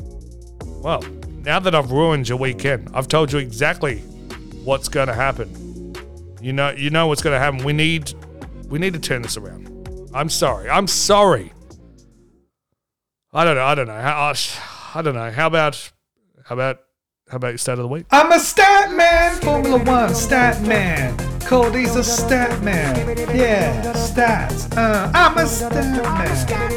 Well, 0.84 1.02
now 1.45 1.60
that 1.60 1.75
I've 1.75 1.91
ruined 1.91 2.27
your 2.27 2.39
weekend, 2.39 2.89
I've 2.93 3.08
told 3.08 3.31
you 3.31 3.38
exactly 3.38 3.99
what's 4.63 4.89
going 4.89 5.08
to 5.08 5.13
happen. 5.13 5.93
You 6.41 6.53
know, 6.53 6.71
you 6.71 6.89
know 6.89 7.08
what's 7.08 7.21
going 7.21 7.36
to 7.36 7.39
happen. 7.39 7.63
We 7.63 7.71
need, 7.71 8.13
we 8.67 8.79
need 8.79 8.93
to 8.93 8.99
turn 8.99 9.21
this 9.21 9.38
around. 9.38 9.69
I'm 10.13 10.29
sorry. 10.29 10.69
I'm 10.69 10.88
sorry. 10.88 11.53
I 13.31 13.45
don't 13.45 13.55
know. 13.55 13.65
I 13.65 13.75
don't 13.75 13.88
know. 13.88 14.01
How, 14.01 14.34
I 14.95 15.01
don't 15.01 15.13
know. 15.13 15.29
How 15.29 15.47
about, 15.47 15.91
how 16.45 16.55
about, 16.55 16.79
how 17.29 17.38
about 17.38 17.49
your 17.49 17.58
stat 17.60 17.77
of 17.77 17.84
the 17.84 17.88
week? 17.88 18.05
I'm 18.12 18.31
a 18.31 18.39
stat 18.39 18.91
man, 18.93 19.39
Formula 19.41 19.84
One 19.84 20.15
stat 20.15 20.62
man. 20.63 21.17
Cody's 21.41 21.95
a 21.95 22.03
stat 22.03 22.63
man. 22.63 22.95
Yeah, 23.36 23.93
stats. 23.93 24.75
Uh, 24.75 25.12
I'm 25.13 25.38
a 25.38 25.45
stat 25.45 25.73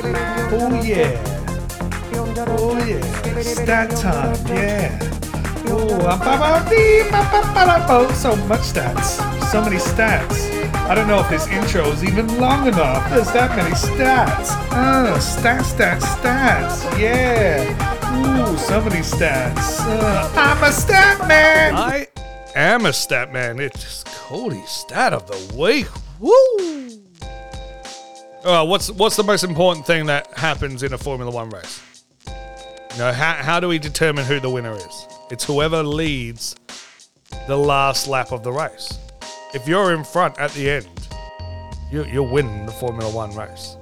man. 0.02 0.54
Oh 0.54 0.82
yeah. 0.82 1.37
Oh 2.46 2.78
yeah. 2.86 3.02
Stat 3.42 3.90
time. 3.90 4.46
Yeah. 4.46 4.98
Oh, 5.70 6.06
I'm 6.06 6.18
so 8.14 8.36
much 8.46 8.60
stats. 8.60 9.18
So 9.50 9.60
many 9.62 9.76
stats. 9.76 10.48
I 10.88 10.94
don't 10.94 11.08
know 11.08 11.20
if 11.20 11.28
this 11.28 11.46
intro 11.48 11.90
is 11.90 12.02
even 12.04 12.38
long 12.38 12.66
enough. 12.66 13.08
There's 13.10 13.30
that 13.32 13.54
many 13.56 13.74
stats. 13.74 14.50
Uh, 14.70 15.18
stats, 15.18 15.74
stats, 15.74 16.00
stats. 16.00 16.98
Yeah. 16.98 17.68
Ooh, 18.16 18.56
so 18.56 18.80
many 18.80 19.00
stats. 19.00 19.80
Uh, 19.80 20.30
I'm 20.34 20.62
a 20.62 20.72
stat 20.72 21.26
man. 21.28 21.74
I 21.74 22.06
am 22.54 22.86
a 22.86 22.92
stat 22.92 23.32
man. 23.32 23.60
It's 23.60 24.04
Cody's 24.04 24.68
stat 24.68 25.12
of 25.12 25.26
the 25.26 25.36
week. 25.56 25.88
Woo! 26.20 26.88
Uh, 28.44 28.64
what's 28.64 28.90
what's 28.92 29.16
the 29.16 29.24
most 29.24 29.44
important 29.44 29.86
thing 29.86 30.06
that 30.06 30.32
happens 30.38 30.82
in 30.82 30.92
a 30.92 30.98
Formula 30.98 31.30
One 31.30 31.50
race? 31.50 31.82
Know, 32.96 33.12
how, 33.12 33.34
how 33.34 33.60
do 33.60 33.68
we 33.68 33.78
determine 33.78 34.24
who 34.24 34.40
the 34.40 34.50
winner 34.50 34.74
is? 34.74 35.06
It's 35.30 35.44
whoever 35.44 35.82
leads 35.82 36.56
the 37.46 37.56
last 37.56 38.08
lap 38.08 38.32
of 38.32 38.42
the 38.42 38.50
race. 38.50 38.98
If 39.54 39.68
you're 39.68 39.94
in 39.94 40.04
front 40.04 40.38
at 40.38 40.50
the 40.52 40.70
end, 40.70 40.88
you, 41.92 42.04
you're 42.04 42.28
winning 42.28 42.66
the 42.66 42.72
Formula 42.72 43.12
One 43.12 43.34
race. 43.36 43.76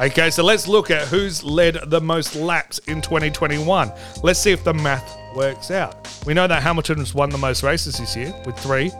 Okay, 0.00 0.30
so 0.30 0.42
let's 0.42 0.66
look 0.66 0.90
at 0.90 1.06
who's 1.06 1.44
led 1.44 1.78
the 1.86 2.00
most 2.00 2.34
laps 2.34 2.78
in 2.80 3.00
2021. 3.00 3.92
Let's 4.22 4.40
see 4.40 4.50
if 4.50 4.64
the 4.64 4.74
math 4.74 5.16
works 5.36 5.70
out. 5.70 6.08
We 6.26 6.34
know 6.34 6.46
that 6.46 6.62
Hamilton's 6.62 7.14
won 7.14 7.30
the 7.30 7.38
most 7.38 7.62
races 7.62 7.98
this 7.98 8.16
year 8.16 8.34
with 8.44 8.58
three, 8.58 8.90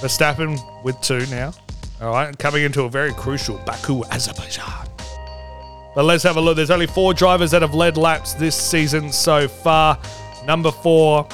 Verstappen 0.00 0.58
with 0.84 1.00
two 1.00 1.24
now. 1.26 1.52
All 2.00 2.10
right, 2.10 2.36
coming 2.38 2.64
into 2.64 2.82
a 2.82 2.90
very 2.90 3.14
crucial 3.14 3.56
Baku, 3.64 4.04
Azerbaijan. 4.10 4.93
But 5.94 6.04
let's 6.04 6.24
have 6.24 6.36
a 6.36 6.40
look. 6.40 6.56
There's 6.56 6.70
only 6.70 6.86
four 6.86 7.14
drivers 7.14 7.52
that 7.52 7.62
have 7.62 7.74
led 7.74 7.96
laps 7.96 8.34
this 8.34 8.56
season 8.56 9.12
so 9.12 9.46
far. 9.46 9.98
Number 10.44 10.70
four, 10.70 11.24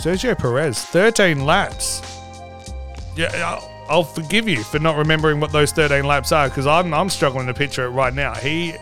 Sergio 0.00 0.38
Perez, 0.38 0.84
13 0.84 1.44
laps. 1.44 2.00
Yeah, 3.16 3.60
I'll, 3.88 4.04
forgive 4.04 4.48
you 4.48 4.62
for 4.64 4.78
not 4.78 4.96
remembering 4.96 5.40
what 5.40 5.52
those 5.52 5.72
13 5.72 6.04
laps 6.04 6.32
are 6.32 6.48
because 6.48 6.66
I'm, 6.66 6.92
I'm 6.92 7.08
struggling 7.10 7.46
to 7.46 7.54
picture 7.54 7.84
it 7.84 7.90
right 7.90 8.14
now. 8.14 8.34
He 8.34 8.74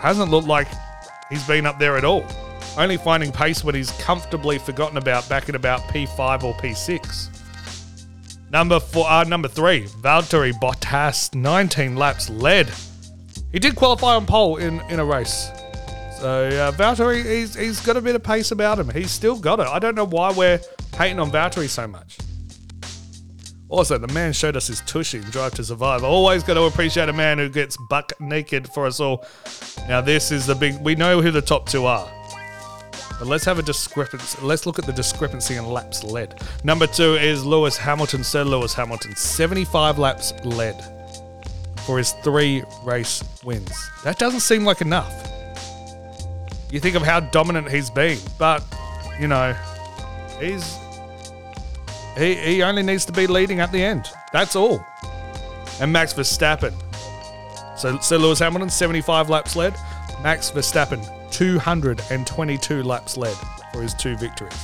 hasn't 0.00 0.30
looked 0.30 0.48
like 0.48 0.68
he's 1.28 1.46
been 1.46 1.66
up 1.66 1.78
there 1.78 1.96
at 1.96 2.04
all. 2.04 2.24
Only 2.76 2.96
finding 2.96 3.30
pace 3.30 3.62
when 3.62 3.74
he's 3.74 3.90
comfortably 3.92 4.58
forgotten 4.58 4.96
about 4.96 5.28
back 5.28 5.48
at 5.48 5.54
about 5.54 5.80
P5 5.82 6.44
or 6.44 6.54
P6. 6.54 7.28
Number 8.50 8.80
four, 8.80 9.08
uh, 9.08 9.24
number 9.24 9.48
three, 9.48 9.84
Valtteri 9.86 10.52
Bottas, 10.52 11.34
19 11.34 11.96
laps 11.96 12.28
led. 12.28 12.70
He 13.52 13.58
did 13.58 13.76
qualify 13.76 14.14
on 14.16 14.24
pole 14.24 14.56
in, 14.56 14.80
in 14.88 14.98
a 14.98 15.04
race. 15.04 15.50
So 16.18 16.46
uh, 16.48 16.72
Valtteri, 16.72 17.24
he's, 17.24 17.54
he's 17.54 17.80
got 17.80 17.96
a 17.96 18.00
bit 18.00 18.14
of 18.14 18.22
pace 18.22 18.50
about 18.50 18.78
him. 18.78 18.88
He's 18.90 19.10
still 19.10 19.38
got 19.38 19.60
it. 19.60 19.66
I 19.66 19.78
don't 19.78 19.94
know 19.94 20.06
why 20.06 20.32
we're 20.32 20.60
hating 20.96 21.18
on 21.18 21.30
Valtteri 21.30 21.68
so 21.68 21.86
much. 21.86 22.18
Also, 23.68 23.98
the 23.98 24.12
man 24.12 24.32
showed 24.32 24.56
us 24.56 24.66
his 24.66 24.80
tushy 24.82 25.18
in 25.18 25.24
Drive 25.24 25.54
to 25.54 25.64
Survive. 25.64 26.04
Always 26.04 26.42
got 26.42 26.54
to 26.54 26.62
appreciate 26.62 27.08
a 27.08 27.12
man 27.12 27.38
who 27.38 27.48
gets 27.48 27.76
buck 27.88 28.12
naked 28.20 28.68
for 28.68 28.86
us 28.86 29.00
all. 29.00 29.24
Now, 29.88 30.00
this 30.00 30.30
is 30.30 30.46
the 30.46 30.54
big. 30.54 30.78
We 30.80 30.94
know 30.94 31.22
who 31.22 31.30
the 31.30 31.40
top 31.40 31.68
two 31.68 31.86
are. 31.86 32.10
But 33.18 33.28
let's 33.28 33.44
have 33.44 33.58
a 33.58 33.62
discrepancy. 33.62 34.38
Let's 34.42 34.66
look 34.66 34.78
at 34.78 34.84
the 34.84 34.92
discrepancy 34.92 35.56
in 35.56 35.66
laps 35.66 36.04
led. 36.04 36.42
Number 36.64 36.86
two 36.86 37.14
is 37.14 37.44
Lewis 37.44 37.76
Hamilton. 37.76 38.24
Sir 38.24 38.44
Lewis 38.44 38.74
Hamilton, 38.74 39.16
75 39.16 39.98
laps 39.98 40.32
led 40.44 41.01
for 41.86 41.98
his 41.98 42.12
three 42.24 42.62
race 42.84 43.22
wins. 43.44 43.72
That 44.04 44.18
doesn't 44.18 44.40
seem 44.40 44.64
like 44.64 44.80
enough. 44.80 45.12
You 46.70 46.80
think 46.80 46.96
of 46.96 47.02
how 47.02 47.20
dominant 47.20 47.70
he's 47.70 47.90
been, 47.90 48.18
but 48.38 48.64
you 49.20 49.28
know, 49.28 49.54
he's 50.40 50.78
he, 52.16 52.34
he 52.34 52.62
only 52.62 52.82
needs 52.82 53.04
to 53.06 53.12
be 53.12 53.26
leading 53.26 53.60
at 53.60 53.72
the 53.72 53.82
end. 53.82 54.10
That's 54.32 54.56
all. 54.56 54.84
And 55.80 55.92
Max 55.92 56.12
Verstappen. 56.12 56.74
So, 57.76 57.98
so 57.98 58.16
Lewis 58.16 58.38
Hamilton, 58.38 58.68
75 58.68 59.30
laps 59.30 59.56
led. 59.56 59.74
Max 60.22 60.50
Verstappen, 60.50 61.02
222 61.30 62.82
laps 62.82 63.16
led 63.16 63.36
for 63.72 63.82
his 63.82 63.94
two 63.94 64.16
victories. 64.16 64.56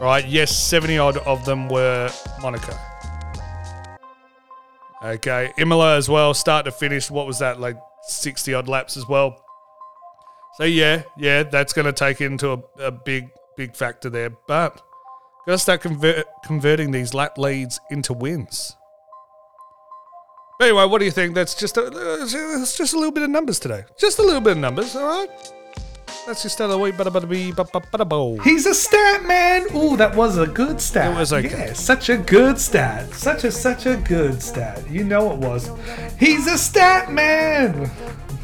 Right, 0.00 0.24
yes, 0.26 0.56
70 0.56 0.98
odd 0.98 1.16
of 1.18 1.44
them 1.44 1.68
were 1.68 2.10
Monaco. 2.40 2.74
Okay, 5.02 5.52
Imola 5.56 5.96
as 5.96 6.08
well, 6.08 6.34
start 6.34 6.66
to 6.66 6.72
finish. 6.72 7.10
What 7.10 7.26
was 7.26 7.38
that, 7.38 7.60
like 7.60 7.76
60 8.02 8.52
odd 8.54 8.68
laps 8.68 8.96
as 8.96 9.08
well? 9.08 9.42
So, 10.56 10.64
yeah, 10.64 11.02
yeah, 11.16 11.42
that's 11.42 11.72
going 11.72 11.86
to 11.86 11.92
take 11.92 12.20
into 12.20 12.52
a, 12.52 12.62
a 12.78 12.90
big, 12.90 13.30
big 13.56 13.74
factor 13.74 14.10
there. 14.10 14.30
But 14.30 14.82
Got 15.46 15.52
to 15.52 15.58
start 15.58 15.80
convert, 15.80 16.26
converting 16.44 16.90
these 16.90 17.14
lap 17.14 17.38
leads 17.38 17.80
into 17.90 18.12
wins. 18.12 18.76
But 20.58 20.68
anyway, 20.68 20.84
what 20.84 20.98
do 20.98 21.06
you 21.06 21.10
think? 21.10 21.34
That's 21.34 21.54
just 21.54 21.78
a, 21.78 21.86
uh, 21.86 22.18
it's 22.22 22.76
just 22.76 22.92
a 22.92 22.96
little 22.96 23.10
bit 23.10 23.22
of 23.22 23.30
numbers 23.30 23.58
today. 23.58 23.84
Just 23.98 24.18
a 24.18 24.22
little 24.22 24.42
bit 24.42 24.52
of 24.52 24.58
numbers, 24.58 24.94
all 24.94 25.06
right? 25.06 25.52
That's 26.26 26.44
your 26.44 26.50
stat 26.50 26.66
of 26.66 26.72
the 26.72 26.78
week. 26.78 26.94
Bada 26.96 27.10
bada 27.10 27.28
bee, 27.28 27.50
ba 27.50 27.64
ba 27.64 27.80
bada 27.80 28.08
bo. 28.08 28.36
He's 28.38 28.66
a 28.66 28.74
stat 28.74 29.24
man. 29.24 29.66
Ooh, 29.74 29.96
that 29.96 30.14
was 30.14 30.38
a 30.38 30.46
good 30.46 30.80
stat. 30.80 31.12
It 31.12 31.18
was 31.18 31.32
okay. 31.32 31.48
Yeah, 31.48 31.72
such 31.72 32.08
a 32.08 32.16
good 32.16 32.58
stat. 32.58 33.12
Such 33.14 33.44
a 33.44 33.50
such 33.50 33.86
a 33.86 33.96
good 33.96 34.42
stat. 34.42 34.88
You 34.90 35.04
know 35.04 35.32
it 35.32 35.38
was. 35.38 35.70
He's 36.18 36.46
a 36.46 36.58
stat 36.58 37.10
man. 37.10 37.90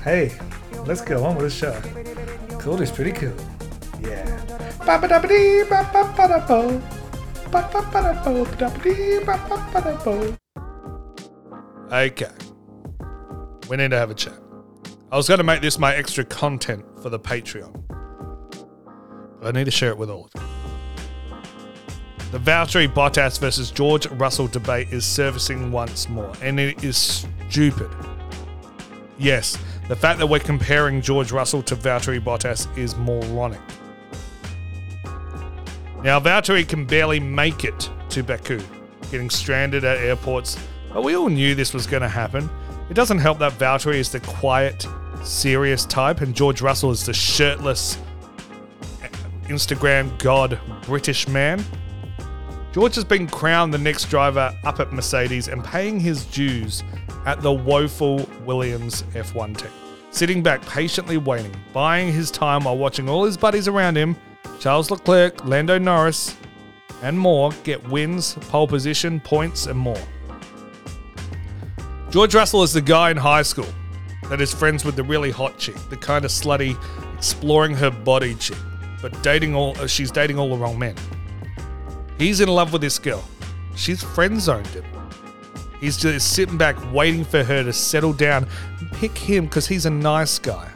Hey, 0.03 0.33
let's 0.87 1.01
go 1.03 1.25
on 1.25 1.37
with 1.37 1.45
the 1.45 1.51
show. 1.51 1.79
Cool 2.59 2.81
is 2.81 2.91
pretty 2.91 3.13
cool. 3.13 3.37
Yeah. 4.01 4.25
Ba-ba-da-ba-dee, 4.85 5.65
ba-ba-ba-da-bo. 5.69 6.81
Ba-ba-ba-da-bo, 7.51 8.45
ba-da-ba-dee, 8.45 9.21
ba-ba-ba-da-bo. 9.25 10.37
Okay. 11.93 12.33
We 13.69 13.77
need 13.77 13.91
to 13.91 13.99
have 13.99 14.11
a 14.11 14.15
chat. 14.15 14.39
I 15.13 15.17
was 15.17 15.29
going 15.29 15.39
to 15.39 15.45
make 15.45 15.61
this 15.61 15.79
my 15.79 15.95
extra 15.95 16.25
content 16.25 16.85
for 17.07 17.11
the 17.11 17.21
Patreon. 17.21 17.73
But 19.39 19.47
I 19.47 19.57
need 19.57 19.67
to 19.67 19.71
share 19.71 19.91
it 19.91 19.97
with 19.97 20.11
all 20.11 20.25
of 20.25 20.31
you. 20.35 20.41
The 22.33 22.39
Valtteri 22.39 22.93
Bottas 22.93 23.39
versus 23.39 23.71
George 23.71 24.09
Russell 24.09 24.49
debate 24.49 24.89
is 24.91 25.05
surfacing 25.05 25.71
once 25.71 26.09
more, 26.09 26.33
and 26.43 26.59
it 26.59 26.83
is 26.83 27.25
stupid. 27.49 27.89
Yes, 29.19 29.57
the 29.87 29.95
fact 29.95 30.19
that 30.19 30.27
we're 30.27 30.41
comparing 30.41 31.01
George 31.01 31.31
Russell 31.31 31.63
to 31.63 31.77
Valtteri 31.77 32.19
Bottas 32.19 32.67
is 32.77 32.97
moronic. 32.97 33.61
Now, 36.03 36.19
Valtteri 36.19 36.69
can 36.69 36.87
barely 36.87 37.21
make 37.21 37.63
it 37.63 37.89
to 38.09 38.25
Baku, 38.25 38.61
getting 39.13 39.31
stranded 39.31 39.85
at 39.85 39.99
airports, 39.99 40.59
but 40.93 41.05
we 41.05 41.15
all 41.15 41.29
knew 41.29 41.55
this 41.55 41.73
was 41.73 41.87
going 41.87 42.03
to 42.03 42.09
happen. 42.09 42.51
It 42.91 42.95
doesn't 42.95 43.19
help 43.19 43.39
that 43.39 43.53
Valtteri 43.53 43.95
is 43.95 44.11
the 44.11 44.19
quiet, 44.19 44.89
serious 45.27 45.85
type, 45.85 46.21
and 46.21 46.35
George 46.35 46.63
Russell 46.63 46.91
is 46.91 47.05
the 47.05 47.13
shirtless, 47.13 47.99
Instagram 49.45 50.17
god 50.19 50.59
British 50.83 51.29
man. 51.29 51.65
George 52.73 52.95
has 52.95 53.05
been 53.05 53.27
crowned 53.27 53.73
the 53.73 53.79
next 53.79 54.11
driver 54.11 54.53
up 54.65 54.81
at 54.81 54.93
Mercedes 54.93 55.49
and 55.49 55.65
paying 55.65 55.99
his 55.99 56.25
dues 56.27 56.83
at 57.25 57.41
the 57.41 57.53
woeful 57.53 58.29
Williams 58.45 59.03
F1 59.15 59.57
team. 59.57 59.71
Sitting 60.11 60.43
back 60.43 60.63
patiently 60.67 61.17
waiting, 61.17 61.55
buying 61.73 62.13
his 62.13 62.31
time 62.31 62.65
while 62.65 62.77
watching 62.77 63.09
all 63.09 63.25
his 63.25 63.37
buddies 63.37 63.69
around 63.69 63.97
him 63.97 64.17
Charles 64.61 64.91
Leclerc, 64.91 65.45
Lando 65.45 65.79
Norris, 65.79 66.37
and 67.03 67.19
more 67.19 67.51
get 67.65 67.87
wins, 67.89 68.35
pole 68.49 68.67
position, 68.67 69.21
points, 69.21 69.67
and 69.67 69.79
more. 69.79 70.01
George 72.11 72.35
Russell 72.35 72.63
is 72.63 72.73
the 72.73 72.81
guy 72.81 73.11
in 73.11 73.17
high 73.17 73.43
school 73.43 73.67
that 74.29 74.41
is 74.41 74.53
friends 74.53 74.85
with 74.85 74.97
the 74.97 75.03
really 75.03 75.31
hot 75.31 75.59
chick, 75.59 75.77
the 75.89 75.97
kind 75.97 76.25
of 76.25 76.31
slutty, 76.31 76.77
exploring 77.17 77.75
her 77.75 77.91
body 77.91 78.35
chick, 78.35 78.59
but 79.01 79.23
dating 79.23 79.55
all 79.55 79.77
uh, 79.79 79.87
she's 79.87 80.11
dating 80.11 80.39
all 80.39 80.49
the 80.51 80.57
wrong 80.57 80.79
men. 80.79 80.95
He's 82.19 82.41
in 82.41 82.49
love 82.49 82.73
with 82.73 82.83
this 82.83 82.99
girl. 82.99 83.25
She's 83.75 84.03
friend 84.03 84.41
zoned 84.41 84.67
him. 84.69 84.85
He's 85.81 85.97
just 85.97 86.33
sitting 86.33 86.57
back 86.57 86.77
waiting 86.93 87.25
for 87.25 87.45
her 87.45 87.63
to 87.63 87.73
settle 87.73 88.13
down 88.13 88.49
and 88.81 88.91
pick 88.93 89.17
him 89.17 89.45
because 89.45 89.67
he's 89.67 89.87
a 89.87 89.91
nice 89.91 90.39
guy. 90.39 90.71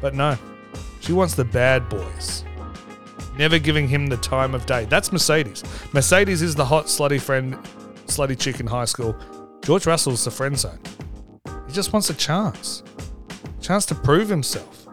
But 0.00 0.14
no, 0.14 0.38
she 1.00 1.12
wants 1.12 1.34
the 1.34 1.44
bad 1.44 1.88
boys. 1.88 2.44
Never 3.36 3.58
giving 3.58 3.86
him 3.86 4.06
the 4.06 4.16
time 4.16 4.54
of 4.54 4.66
day. 4.66 4.86
That's 4.86 5.12
Mercedes. 5.12 5.62
Mercedes 5.92 6.42
is 6.42 6.54
the 6.54 6.64
hot, 6.64 6.86
slutty 6.86 7.20
friend, 7.20 7.54
slutty 8.06 8.38
chick 8.38 8.60
in 8.60 8.66
high 8.66 8.86
school. 8.86 9.16
George 9.62 9.86
Russell's 9.86 10.24
the 10.24 10.30
friend 10.30 10.58
zone. 10.58 10.78
He 11.70 11.74
just 11.74 11.92
wants 11.92 12.10
a 12.10 12.14
chance. 12.14 12.82
Chance 13.60 13.86
to 13.86 13.94
prove 13.94 14.28
himself. 14.28 14.88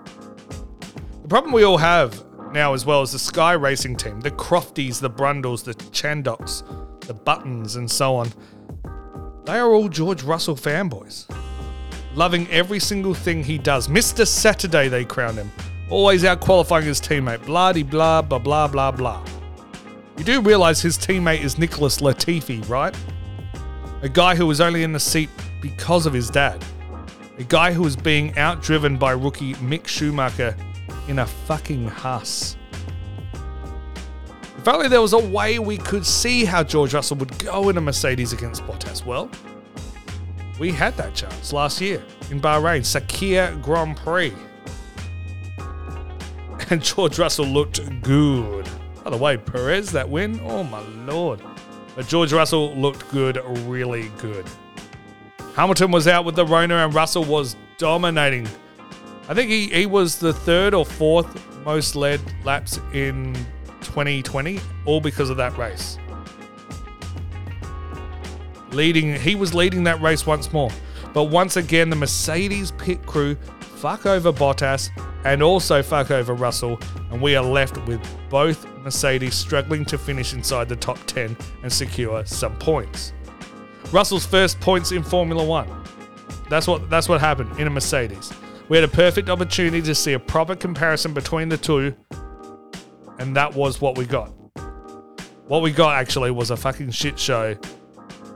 The 1.23 1.27
problem 1.27 1.51
we 1.51 1.63
all 1.63 1.79
have 1.79 2.23
now, 2.53 2.75
as 2.75 2.85
well, 2.85 3.01
is 3.01 3.13
the 3.13 3.17
Sky 3.17 3.53
Racing 3.53 3.95
team, 3.95 4.21
the 4.21 4.29
Crofties, 4.29 5.01
the 5.01 5.09
Brundles, 5.09 5.63
the 5.63 5.73
Chandhoks, 5.73 6.61
the 7.07 7.15
Buttons, 7.15 7.77
and 7.77 7.89
so 7.89 8.15
on. 8.15 8.29
They 9.45 9.57
are 9.57 9.73
all 9.73 9.89
George 9.89 10.21
Russell 10.21 10.55
fanboys. 10.55 11.25
Loving 12.13 12.47
every 12.51 12.79
single 12.79 13.15
thing 13.15 13.43
he 13.43 13.57
does. 13.57 13.87
Mr. 13.87 14.27
Saturday, 14.27 14.87
they 14.87 15.03
crown 15.03 15.33
him. 15.33 15.51
Always 15.89 16.23
out 16.25 16.41
qualifying 16.41 16.85
his 16.85 17.01
teammate. 17.01 17.43
Blah 17.43 17.73
de 17.73 17.81
blah, 17.81 18.21
blah, 18.21 18.37
blah, 18.37 18.67
blah, 18.67 18.91
blah. 18.91 19.25
You 20.15 20.23
do 20.23 20.41
realise 20.41 20.79
his 20.79 20.95
teammate 20.95 21.41
is 21.41 21.57
Nicholas 21.57 22.01
Latifi, 22.01 22.69
right? 22.69 22.95
A 24.03 24.09
guy 24.09 24.35
who 24.35 24.45
was 24.45 24.61
only 24.61 24.83
in 24.83 24.93
the 24.93 24.99
seat 24.99 25.31
because 25.61 26.05
of 26.05 26.13
his 26.13 26.29
dad. 26.29 26.63
A 27.37 27.43
guy 27.43 27.71
who 27.71 27.83
was 27.83 27.95
being 27.95 28.33
outdriven 28.33 28.97
by 28.97 29.11
rookie 29.11 29.53
Mick 29.55 29.87
Schumacher 29.87 30.55
in 31.07 31.19
a 31.19 31.25
fucking 31.25 31.87
Haas. 31.87 32.57
If 34.57 34.67
only 34.67 34.87
there 34.89 35.01
was 35.01 35.13
a 35.13 35.19
way 35.19 35.59
we 35.59 35.77
could 35.77 36.05
see 36.05 36.43
how 36.43 36.63
George 36.63 36.93
Russell 36.93 37.17
would 37.17 37.37
go 37.39 37.69
in 37.69 37.77
a 37.77 37.81
Mercedes 37.81 38.33
against 38.33 38.63
Bottas. 38.63 39.05
Well, 39.05 39.29
we 40.59 40.71
had 40.71 40.97
that 40.97 41.13
chance 41.13 41.53
last 41.53 41.79
year 41.79 42.03
in 42.31 42.41
Bahrain, 42.41 42.81
Sakhir 42.81 43.61
Grand 43.61 43.97
Prix. 43.97 44.33
And 46.69 46.83
George 46.83 47.17
Russell 47.17 47.45
looked 47.45 47.79
good. 48.01 48.67
By 49.01 49.11
the 49.11 49.15
way, 49.15 49.37
Perez, 49.37 49.89
that 49.93 50.09
win, 50.09 50.41
oh 50.43 50.63
my 50.65 50.81
lord. 51.05 51.41
But 51.95 52.07
George 52.07 52.33
Russell 52.33 52.75
looked 52.75 53.09
good, 53.09 53.41
really 53.67 54.11
good. 54.17 54.45
Hamilton 55.57 55.89
was 55.89 56.07
out 56.07 56.23
with 56.23 56.35
the 56.35 56.45
Rona 56.45 56.85
and 56.85 56.93
Russell 56.93 57.23
was 57.23 57.55
dominating. 57.79 58.47
I 59.27 59.33
think 59.33 59.49
he, 59.49 59.65
he 59.69 59.87
was 59.87 60.19
the 60.19 60.31
third 60.31 60.75
or 60.75 60.85
fourth 60.85 61.27
most 61.65 61.95
led 61.95 62.21
laps 62.45 62.79
in 62.93 63.33
2020, 63.81 64.59
all 64.85 65.01
because 65.01 65.31
of 65.31 65.37
that 65.37 65.57
race. 65.57 65.97
Leading, 68.69 69.15
he 69.15 69.33
was 69.33 69.55
leading 69.55 69.83
that 69.85 69.99
race 69.99 70.27
once 70.27 70.53
more. 70.53 70.69
But 71.11 71.23
once 71.23 71.57
again, 71.57 71.89
the 71.89 71.95
Mercedes 71.95 72.71
pit 72.73 73.03
crew 73.07 73.33
fuck 73.59 74.05
over 74.05 74.31
Bottas 74.31 74.91
and 75.25 75.41
also 75.41 75.81
fuck 75.81 76.11
over 76.11 76.35
Russell, 76.35 76.79
and 77.09 77.19
we 77.19 77.35
are 77.35 77.43
left 77.43 77.83
with 77.87 77.99
both 78.29 78.67
Mercedes 78.83 79.33
struggling 79.33 79.85
to 79.85 79.97
finish 79.97 80.33
inside 80.33 80.69
the 80.69 80.75
top 80.75 80.99
10 81.07 81.35
and 81.63 81.73
secure 81.73 82.23
some 82.27 82.55
points. 82.57 83.13
Russell's 83.91 84.25
first 84.25 84.59
points 84.59 84.91
in 84.91 85.01
Formula 85.01 85.43
1. 85.43 85.83
That's 86.49 86.67
what 86.67 86.89
that's 86.89 87.07
what 87.07 87.21
happened 87.21 87.57
in 87.59 87.67
a 87.67 87.69
Mercedes. 87.69 88.33
We 88.69 88.77
had 88.77 88.83
a 88.83 88.89
perfect 88.89 89.29
opportunity 89.29 89.81
to 89.81 89.95
see 89.95 90.13
a 90.13 90.19
proper 90.19 90.55
comparison 90.55 91.13
between 91.13 91.47
the 91.47 91.57
two, 91.57 91.95
and 93.17 93.35
that 93.35 93.53
was 93.53 93.79
what 93.79 93.97
we 93.97 94.05
got. 94.05 94.29
What 95.47 95.61
we 95.61 95.71
got 95.71 95.95
actually 95.95 96.31
was 96.31 96.51
a 96.51 96.57
fucking 96.57 96.91
shit 96.91 97.17
show 97.17 97.55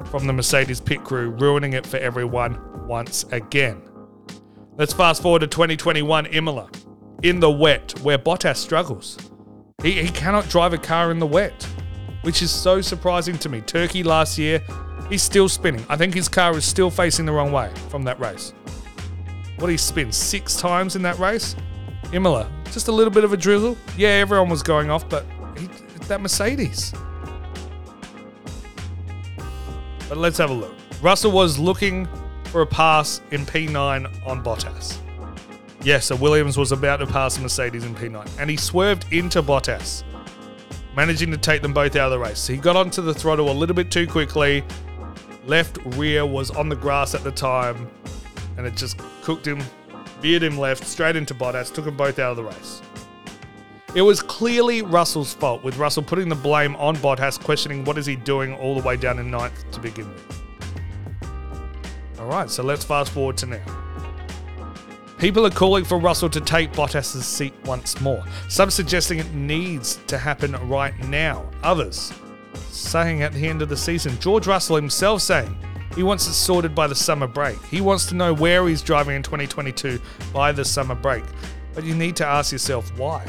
from 0.05 0.25
the 0.25 0.33
Mercedes 0.33 0.79
pit 0.79 1.03
crew, 1.03 1.31
ruining 1.31 1.73
it 1.73 1.85
for 1.85 1.97
everyone 1.97 2.87
once 2.87 3.25
again. 3.31 3.81
Let's 4.77 4.93
fast 4.93 5.21
forward 5.21 5.39
to 5.39 5.47
2021 5.47 6.27
Imola. 6.27 6.69
In 7.23 7.39
the 7.39 7.51
wet, 7.51 7.99
where 7.99 8.17
Bottas 8.17 8.55
struggles. 8.55 9.17
He, 9.83 9.91
he 9.91 10.09
cannot 10.09 10.49
drive 10.49 10.73
a 10.73 10.77
car 10.77 11.11
in 11.11 11.19
the 11.19 11.27
wet, 11.27 11.67
which 12.21 12.41
is 12.41 12.51
so 12.51 12.81
surprising 12.81 13.37
to 13.39 13.49
me. 13.49 13.61
Turkey 13.61 14.03
last 14.03 14.37
year, 14.37 14.61
he's 15.09 15.23
still 15.23 15.49
spinning. 15.49 15.85
I 15.89 15.97
think 15.97 16.13
his 16.13 16.27
car 16.27 16.55
is 16.57 16.65
still 16.65 16.89
facing 16.89 17.25
the 17.25 17.31
wrong 17.31 17.51
way 17.51 17.71
from 17.89 18.03
that 18.03 18.19
race. 18.19 18.53
What 19.57 19.69
he 19.69 19.77
spins 19.77 20.15
Six 20.17 20.55
times 20.57 20.95
in 20.95 21.01
that 21.03 21.19
race? 21.19 21.55
Imola, 22.11 22.49
just 22.71 22.87
a 22.87 22.91
little 22.91 23.13
bit 23.13 23.23
of 23.23 23.33
a 23.33 23.37
drizzle. 23.37 23.77
Yeah, 23.97 24.09
everyone 24.09 24.49
was 24.49 24.63
going 24.63 24.89
off, 24.89 25.07
but 25.07 25.25
he, 25.57 25.67
that 26.07 26.19
Mercedes. 26.19 26.93
But 30.09 30.17
let's 30.17 30.37
have 30.39 30.49
a 30.49 30.53
look. 30.53 30.73
Russell 31.01 31.31
was 31.31 31.57
looking 31.57 32.07
for 32.45 32.61
a 32.61 32.67
pass 32.67 33.21
in 33.31 33.45
P9 33.45 34.27
on 34.27 34.43
Bottas. 34.43 34.97
Yes, 35.83 36.07
so 36.07 36.15
Williams 36.15 36.57
was 36.57 36.71
about 36.71 36.97
to 36.97 37.07
pass 37.07 37.39
Mercedes 37.39 37.85
in 37.85 37.95
P9, 37.95 38.29
and 38.39 38.49
he 38.49 38.57
swerved 38.57 39.05
into 39.11 39.41
Bottas, 39.41 40.03
managing 40.95 41.31
to 41.31 41.37
take 41.37 41.61
them 41.61 41.73
both 41.73 41.95
out 41.95 42.05
of 42.05 42.11
the 42.11 42.19
race. 42.19 42.45
He 42.47 42.57
got 42.57 42.75
onto 42.75 43.01
the 43.01 43.13
throttle 43.13 43.49
a 43.49 43.53
little 43.53 43.75
bit 43.75 43.91
too 43.91 44.07
quickly. 44.07 44.63
Left 45.45 45.77
rear 45.97 46.25
was 46.25 46.51
on 46.51 46.69
the 46.69 46.75
grass 46.75 47.15
at 47.15 47.23
the 47.23 47.31
time, 47.31 47.89
and 48.57 48.67
it 48.67 48.75
just 48.75 48.97
cooked 49.23 49.45
him, 49.47 49.61
veered 50.19 50.43
him 50.43 50.57
left, 50.57 50.85
straight 50.85 51.15
into 51.15 51.33
Bottas, 51.33 51.73
took 51.73 51.85
them 51.85 51.97
both 51.97 52.19
out 52.19 52.31
of 52.31 52.37
the 52.37 52.43
race. 52.43 52.81
It 53.95 54.03
was 54.03 54.21
clearly 54.21 54.81
Russell's 54.81 55.33
fault, 55.33 55.63
with 55.63 55.77
Russell 55.77 56.03
putting 56.03 56.29
the 56.29 56.35
blame 56.35 56.75
on 56.77 56.95
Bottas, 56.97 57.39
questioning 57.39 57.83
what 57.83 57.97
is 57.97 58.05
he 58.05 58.15
doing 58.15 58.53
all 58.55 58.79
the 58.79 58.87
way 58.87 58.95
down 58.95 59.19
in 59.19 59.31
ninth 59.31 59.69
to 59.71 59.79
begin 59.79 60.07
with. 60.09 60.43
All 62.19 62.27
right, 62.27 62.49
so 62.49 62.63
let's 62.63 62.85
fast 62.85 63.11
forward 63.11 63.35
to 63.37 63.47
now. 63.47 63.80
People 65.21 65.45
are 65.45 65.51
calling 65.51 65.85
for 65.85 65.99
Russell 65.99 66.31
to 66.31 66.41
take 66.41 66.73
Bottas' 66.73 67.21
seat 67.21 67.53
once 67.65 68.01
more. 68.01 68.23
Some 68.49 68.71
suggesting 68.71 69.19
it 69.19 69.31
needs 69.35 69.99
to 70.07 70.17
happen 70.17 70.53
right 70.67 70.97
now. 71.09 71.47
Others 71.61 72.11
saying 72.71 73.21
at 73.21 73.31
the 73.31 73.47
end 73.47 73.61
of 73.61 73.69
the 73.69 73.77
season. 73.77 74.17
George 74.19 74.47
Russell 74.47 74.77
himself 74.77 75.21
saying 75.21 75.55
he 75.95 76.01
wants 76.01 76.25
it 76.25 76.33
sorted 76.33 76.73
by 76.73 76.87
the 76.87 76.95
summer 76.95 77.27
break. 77.27 77.63
He 77.65 77.81
wants 77.81 78.07
to 78.07 78.15
know 78.15 78.33
where 78.33 78.67
he's 78.67 78.81
driving 78.81 79.15
in 79.15 79.21
2022 79.21 80.01
by 80.33 80.51
the 80.51 80.65
summer 80.65 80.95
break. 80.95 81.23
But 81.75 81.83
you 81.83 81.93
need 81.93 82.15
to 82.15 82.25
ask 82.25 82.51
yourself 82.51 82.91
why. 82.97 83.23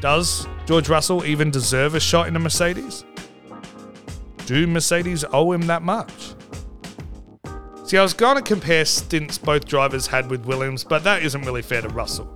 Does 0.00 0.48
George 0.64 0.88
Russell 0.88 1.22
even 1.26 1.50
deserve 1.50 1.94
a 1.94 2.00
shot 2.00 2.28
in 2.28 2.34
a 2.34 2.38
Mercedes? 2.38 3.04
Do 4.46 4.66
Mercedes 4.66 5.22
owe 5.34 5.52
him 5.52 5.66
that 5.66 5.82
much? 5.82 6.32
See, 7.90 7.98
I 7.98 8.02
was 8.04 8.14
going 8.14 8.36
to 8.36 8.42
compare 8.42 8.84
stints 8.84 9.36
both 9.36 9.64
drivers 9.64 10.06
had 10.06 10.30
with 10.30 10.46
Williams, 10.46 10.84
but 10.84 11.02
that 11.02 11.24
isn't 11.24 11.42
really 11.42 11.60
fair 11.60 11.82
to 11.82 11.88
Russell. 11.88 12.32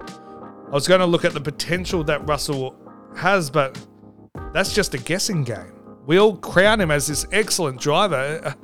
I 0.67 0.71
was 0.73 0.89
going 0.89 0.99
to 0.99 1.07
look 1.07 1.25
at 1.25 1.33
the 1.33 1.41
potential 1.41 2.03
that 2.03 2.27
Russell 2.27 2.75
has, 3.17 3.51
but 3.51 3.81
that's 4.53 4.75
just 4.75 4.95
a 4.95 4.99
guessing 4.99 5.45
game. 5.45 5.73
We 6.07 6.19
all 6.19 6.37
crown 6.39 6.81
him 6.81 6.91
as 6.91 7.07
this 7.07 7.25
excellent 7.31 7.81
driver 7.81 8.57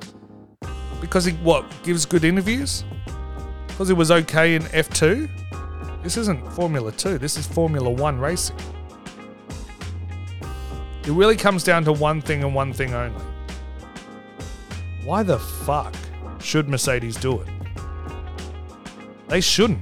uh, 0.61 0.67
because 0.99 1.23
he, 1.23 1.31
what, 1.35 1.63
gives 1.83 2.05
good 2.05 2.25
interviews? 2.25 2.83
Because 3.67 3.87
he 3.87 3.93
was 3.93 4.11
okay 4.11 4.55
in 4.55 4.63
F2? 4.63 6.03
This 6.03 6.17
isn't 6.17 6.45
Formula 6.51 6.91
2, 6.91 7.17
this 7.19 7.37
is 7.37 7.47
Formula 7.47 7.89
1 7.89 8.19
racing. 8.19 8.57
It 11.05 11.11
really 11.11 11.37
comes 11.37 11.63
down 11.63 11.85
to 11.85 11.93
one 11.93 12.19
thing 12.19 12.43
and 12.43 12.53
one 12.53 12.73
thing 12.73 12.93
only. 12.93 13.23
Why 15.05 15.23
the 15.23 15.39
fuck 15.39 15.95
should 16.43 16.69
Mercedes 16.69 17.15
do 17.15 17.41
it? 17.41 17.47
They 19.27 19.41
shouldn't. 19.41 19.79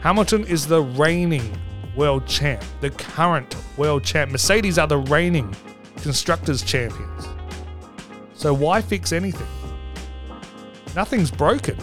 Hamilton 0.00 0.44
is 0.46 0.66
the 0.66 0.82
reigning 0.82 1.58
world 1.96 2.26
champ, 2.26 2.62
the 2.80 2.90
current 2.90 3.56
world 3.76 4.04
champ. 4.04 4.30
Mercedes 4.30 4.78
are 4.78 4.86
the 4.86 4.98
reigning 4.98 5.54
constructors 5.96 6.62
champions. 6.62 7.28
So 8.34 8.52
why 8.52 8.82
fix 8.82 9.12
anything? 9.12 9.46
Nothing's 10.94 11.30
broken. 11.30 11.76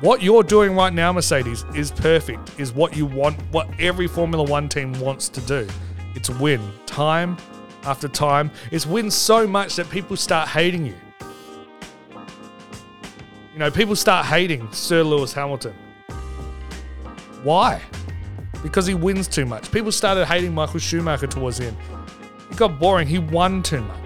What 0.00 0.22
you're 0.22 0.42
doing 0.42 0.74
right 0.74 0.92
now, 0.92 1.12
Mercedes, 1.12 1.64
is 1.74 1.90
perfect, 1.90 2.58
is 2.58 2.72
what 2.72 2.96
you 2.96 3.04
want, 3.04 3.38
what 3.50 3.68
every 3.78 4.06
Formula 4.06 4.42
One 4.42 4.68
team 4.68 4.92
wants 5.00 5.28
to 5.28 5.40
do. 5.42 5.68
It's 6.14 6.30
win 6.30 6.60
time 6.86 7.36
after 7.84 8.08
time. 8.08 8.50
It's 8.70 8.86
win 8.86 9.10
so 9.10 9.46
much 9.46 9.76
that 9.76 9.90
people 9.90 10.16
start 10.16 10.48
hating 10.48 10.86
you. 10.86 10.94
Know, 13.60 13.70
people 13.70 13.94
start 13.94 14.26
hating 14.26 14.72
Sir 14.72 15.04
Lewis 15.04 15.32
Hamilton. 15.32 15.74
Why? 17.44 17.80
because 18.62 18.86
he 18.86 18.94
wins 18.94 19.28
too 19.28 19.46
much. 19.46 19.70
People 19.72 19.92
started 19.92 20.26
hating 20.26 20.54
Michael 20.54 20.80
Schumacher 20.80 21.26
towards 21.26 21.58
the 21.58 21.66
end. 21.66 21.76
It 22.50 22.56
got 22.56 22.78
boring. 22.78 23.06
He 23.06 23.18
won 23.18 23.62
too 23.62 23.80
much. 23.80 23.98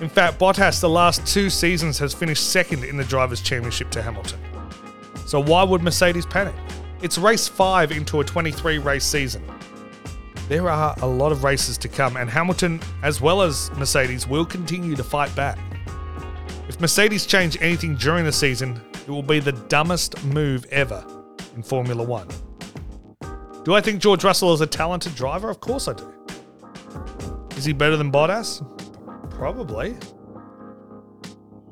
In 0.00 0.08
fact, 0.08 0.38
Bottas, 0.38 0.80
the 0.80 0.88
last 0.88 1.26
two 1.26 1.48
seasons, 1.48 1.98
has 1.98 2.12
finished 2.12 2.50
second 2.50 2.84
in 2.84 2.96
the 2.96 3.04
Drivers' 3.04 3.40
Championship 3.40 3.90
to 3.90 4.02
Hamilton. 4.02 4.40
So 5.26 5.40
why 5.40 5.62
would 5.62 5.82
Mercedes 5.82 6.26
panic? 6.26 6.54
It's 7.00 7.18
race 7.18 7.48
five 7.48 7.92
into 7.92 8.20
a 8.20 8.24
23 8.24 8.78
race 8.78 9.04
season. 9.04 9.42
There 10.48 10.68
are 10.68 10.94
a 11.00 11.06
lot 11.06 11.32
of 11.32 11.42
races 11.42 11.78
to 11.78 11.88
come, 11.88 12.16
and 12.16 12.28
Hamilton, 12.28 12.80
as 13.02 13.20
well 13.20 13.40
as 13.40 13.70
Mercedes, 13.72 14.26
will 14.26 14.44
continue 14.44 14.94
to 14.96 15.04
fight 15.04 15.34
back. 15.34 15.58
If 16.68 16.80
Mercedes 16.80 17.26
change 17.26 17.58
anything 17.60 17.94
during 17.96 18.24
the 18.24 18.32
season, 18.32 18.80
it 18.94 19.08
will 19.08 19.22
be 19.22 19.38
the 19.38 19.52
dumbest 19.52 20.24
move 20.24 20.64
ever 20.70 21.04
in 21.54 21.62
Formula 21.62 22.02
One. 22.02 22.28
Do 23.64 23.74
I 23.74 23.80
think 23.80 24.00
George 24.00 24.24
Russell 24.24 24.52
is 24.54 24.60
a 24.62 24.66
talented 24.66 25.14
driver? 25.14 25.50
Of 25.50 25.60
course 25.60 25.88
I 25.88 25.92
do. 25.92 26.12
Is 27.56 27.64
he 27.64 27.72
better 27.72 27.96
than 27.96 28.10
Bottas? 28.10 28.62
Probably. 29.30 29.94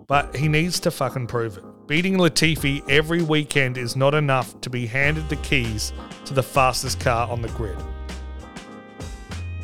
But 0.07 0.37
he 0.37 0.47
needs 0.47 0.79
to 0.81 0.91
fucking 0.91 1.27
prove 1.27 1.57
it. 1.57 1.65
Beating 1.87 2.19
Latifi 2.19 2.89
every 2.89 3.23
weekend 3.23 3.79
is 3.79 3.97
not 3.97 4.15
enough 4.15 4.61
to 4.61 4.71
be 4.71 4.87
handed 4.87 5.29
the 5.29 5.37
keys 5.37 5.93
to 6.27 6.35
the 6.35 6.43
fastest 6.43 7.01
car 7.01 7.29
on 7.29 7.41
the 7.41 7.49
grid. 7.49 7.77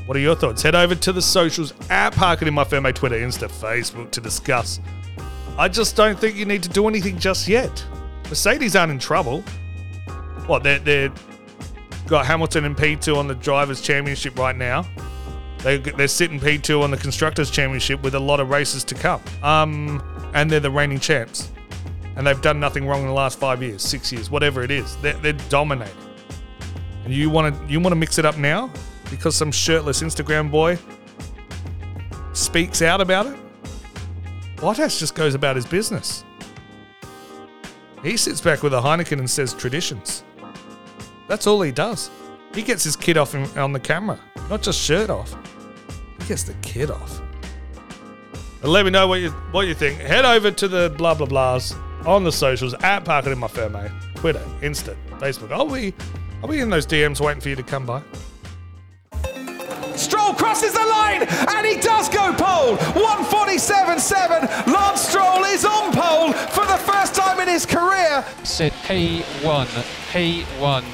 What 0.06 0.16
are 0.16 0.20
your 0.20 0.34
thoughts? 0.34 0.62
Head 0.62 0.74
over 0.74 0.94
to 0.94 1.12
the 1.12 1.20
socials 1.20 1.74
at 1.90 2.14
Park 2.14 2.40
It 2.40 2.48
in 2.48 2.54
My 2.54 2.64
Firme, 2.64 2.92
Twitter, 2.94 3.16
Insta, 3.16 3.50
Facebook 3.50 4.10
to 4.12 4.22
discuss. 4.22 4.80
I 5.58 5.68
just 5.68 5.96
don't 5.96 6.16
think 6.16 6.36
you 6.36 6.44
need 6.44 6.62
to 6.62 6.68
do 6.68 6.86
anything 6.86 7.18
just 7.18 7.48
yet. 7.48 7.84
Mercedes 8.28 8.76
aren't 8.76 8.92
in 8.92 9.00
trouble. 9.00 9.42
What, 10.46 10.62
they're, 10.62 10.78
they're 10.78 11.12
got 12.06 12.26
Hamilton 12.26 12.64
and 12.64 12.76
P2 12.76 13.16
on 13.16 13.26
the 13.26 13.34
Drivers' 13.34 13.80
Championship 13.80 14.38
right 14.38 14.56
now. 14.56 14.86
They, 15.58 15.78
they're 15.78 16.06
sitting 16.06 16.38
P2 16.38 16.82
on 16.82 16.92
the 16.92 16.96
Constructors' 16.96 17.50
Championship 17.50 18.00
with 18.02 18.14
a 18.14 18.20
lot 18.20 18.38
of 18.38 18.50
races 18.50 18.84
to 18.84 18.94
come. 18.94 19.20
Um, 19.42 20.00
and 20.32 20.48
they're 20.48 20.60
the 20.60 20.70
reigning 20.70 21.00
champs. 21.00 21.50
And 22.14 22.24
they've 22.24 22.40
done 22.40 22.60
nothing 22.60 22.86
wrong 22.86 23.00
in 23.00 23.08
the 23.08 23.12
last 23.12 23.40
five 23.40 23.60
years, 23.60 23.82
six 23.82 24.12
years, 24.12 24.30
whatever 24.30 24.62
it 24.62 24.70
is. 24.70 24.96
They're, 24.98 25.14
they're 25.14 25.32
dominating. 25.48 25.94
And 27.04 27.12
you 27.12 27.30
want 27.30 27.56
to 27.56 27.72
you 27.72 27.80
want 27.80 27.92
to 27.92 27.96
mix 27.96 28.18
it 28.18 28.24
up 28.24 28.36
now 28.36 28.70
because 29.10 29.34
some 29.34 29.50
shirtless 29.50 30.02
Instagram 30.02 30.50
boy 30.50 30.78
speaks 32.32 32.82
out 32.82 33.00
about 33.00 33.26
it? 33.26 33.38
Bottas 34.58 34.98
just 34.98 35.14
goes 35.14 35.34
about 35.34 35.54
his 35.54 35.64
business. 35.64 36.24
He 38.02 38.16
sits 38.16 38.40
back 38.40 38.62
with 38.62 38.74
a 38.74 38.80
Heineken 38.80 39.18
and 39.18 39.30
says 39.30 39.54
traditions. 39.54 40.24
That's 41.28 41.46
all 41.46 41.62
he 41.62 41.70
does. 41.70 42.10
He 42.54 42.62
gets 42.62 42.82
his 42.82 42.96
kid 42.96 43.16
off 43.16 43.34
on 43.56 43.72
the 43.72 43.78
camera, 43.78 44.18
not 44.50 44.62
just 44.62 44.80
shirt 44.80 45.10
off. 45.10 45.36
He 46.20 46.26
gets 46.26 46.42
the 46.42 46.54
kid 46.54 46.90
off. 46.90 47.20
Let 48.62 48.84
me 48.84 48.90
know 48.90 49.06
what 49.06 49.20
you 49.20 49.30
what 49.52 49.68
you 49.68 49.74
think. 49.74 50.00
Head 50.00 50.24
over 50.24 50.50
to 50.50 50.66
the 50.66 50.92
blah 50.98 51.14
blah 51.14 51.26
blahs 51.26 51.76
on 52.04 52.24
the 52.24 52.32
socials 52.32 52.74
at 52.82 53.04
Park 53.04 53.26
It 53.26 53.32
in 53.32 53.38
My 53.38 53.46
Firme, 53.46 53.88
Twitter, 54.16 54.42
Insta, 54.60 54.96
Facebook. 55.20 55.52
I'll 55.52 55.70
be 55.70 55.94
I'll 56.42 56.48
be 56.48 56.58
in 56.58 56.68
those 56.68 56.86
DMs 56.86 57.20
waiting 57.20 57.40
for 57.40 57.48
you 57.48 57.56
to 57.56 57.62
come 57.62 57.86
by. 57.86 58.02
Stroll 60.48 60.48
crosses 60.48 60.72
the 60.72 60.86
line 60.86 61.22
and 61.56 61.66
he 61.66 61.76
does 61.80 62.08
go 62.08 62.32
pole. 62.32 62.76
147.7. 62.94 64.72
Lance 64.72 65.02
Stroll 65.02 65.44
is 65.44 65.64
on 65.64 65.92
pole 65.92 66.32
for 66.32 66.64
the 66.66 66.78
first 66.78 67.14
time 67.14 67.38
in 67.40 67.48
his 67.48 67.66
career. 67.66 68.24
Said 68.44 68.72
P1, 68.84 69.66
P1. 70.10 70.84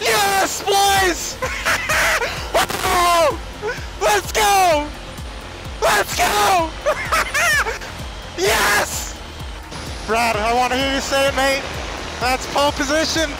Yes, 0.00 0.62
boys! 0.62 1.38
Let's 4.00 4.32
go! 4.32 4.88
Let's 5.80 6.16
go! 6.16 6.70
yes! 8.38 9.14
Brad, 10.06 10.36
I 10.36 10.54
want 10.54 10.72
to 10.72 10.78
hear 10.78 10.94
you 10.94 11.00
say 11.00 11.28
it, 11.28 11.34
mate. 11.34 11.62
That's 12.20 12.46
pole 12.52 12.72
position. 12.72 13.30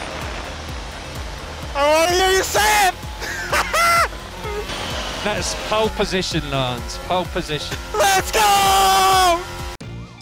I 1.75 1.91
want 1.95 2.11
to 2.11 2.17
hear 2.17 2.31
you 2.31 2.43
say 2.43 2.89
it. 2.89 2.95
That's 5.25 5.55
pole 5.69 5.89
position, 5.91 6.49
Lance. 6.51 6.99
Pole 7.07 7.25
position. 7.27 7.77
Let's 7.93 8.31
go! 8.31 8.41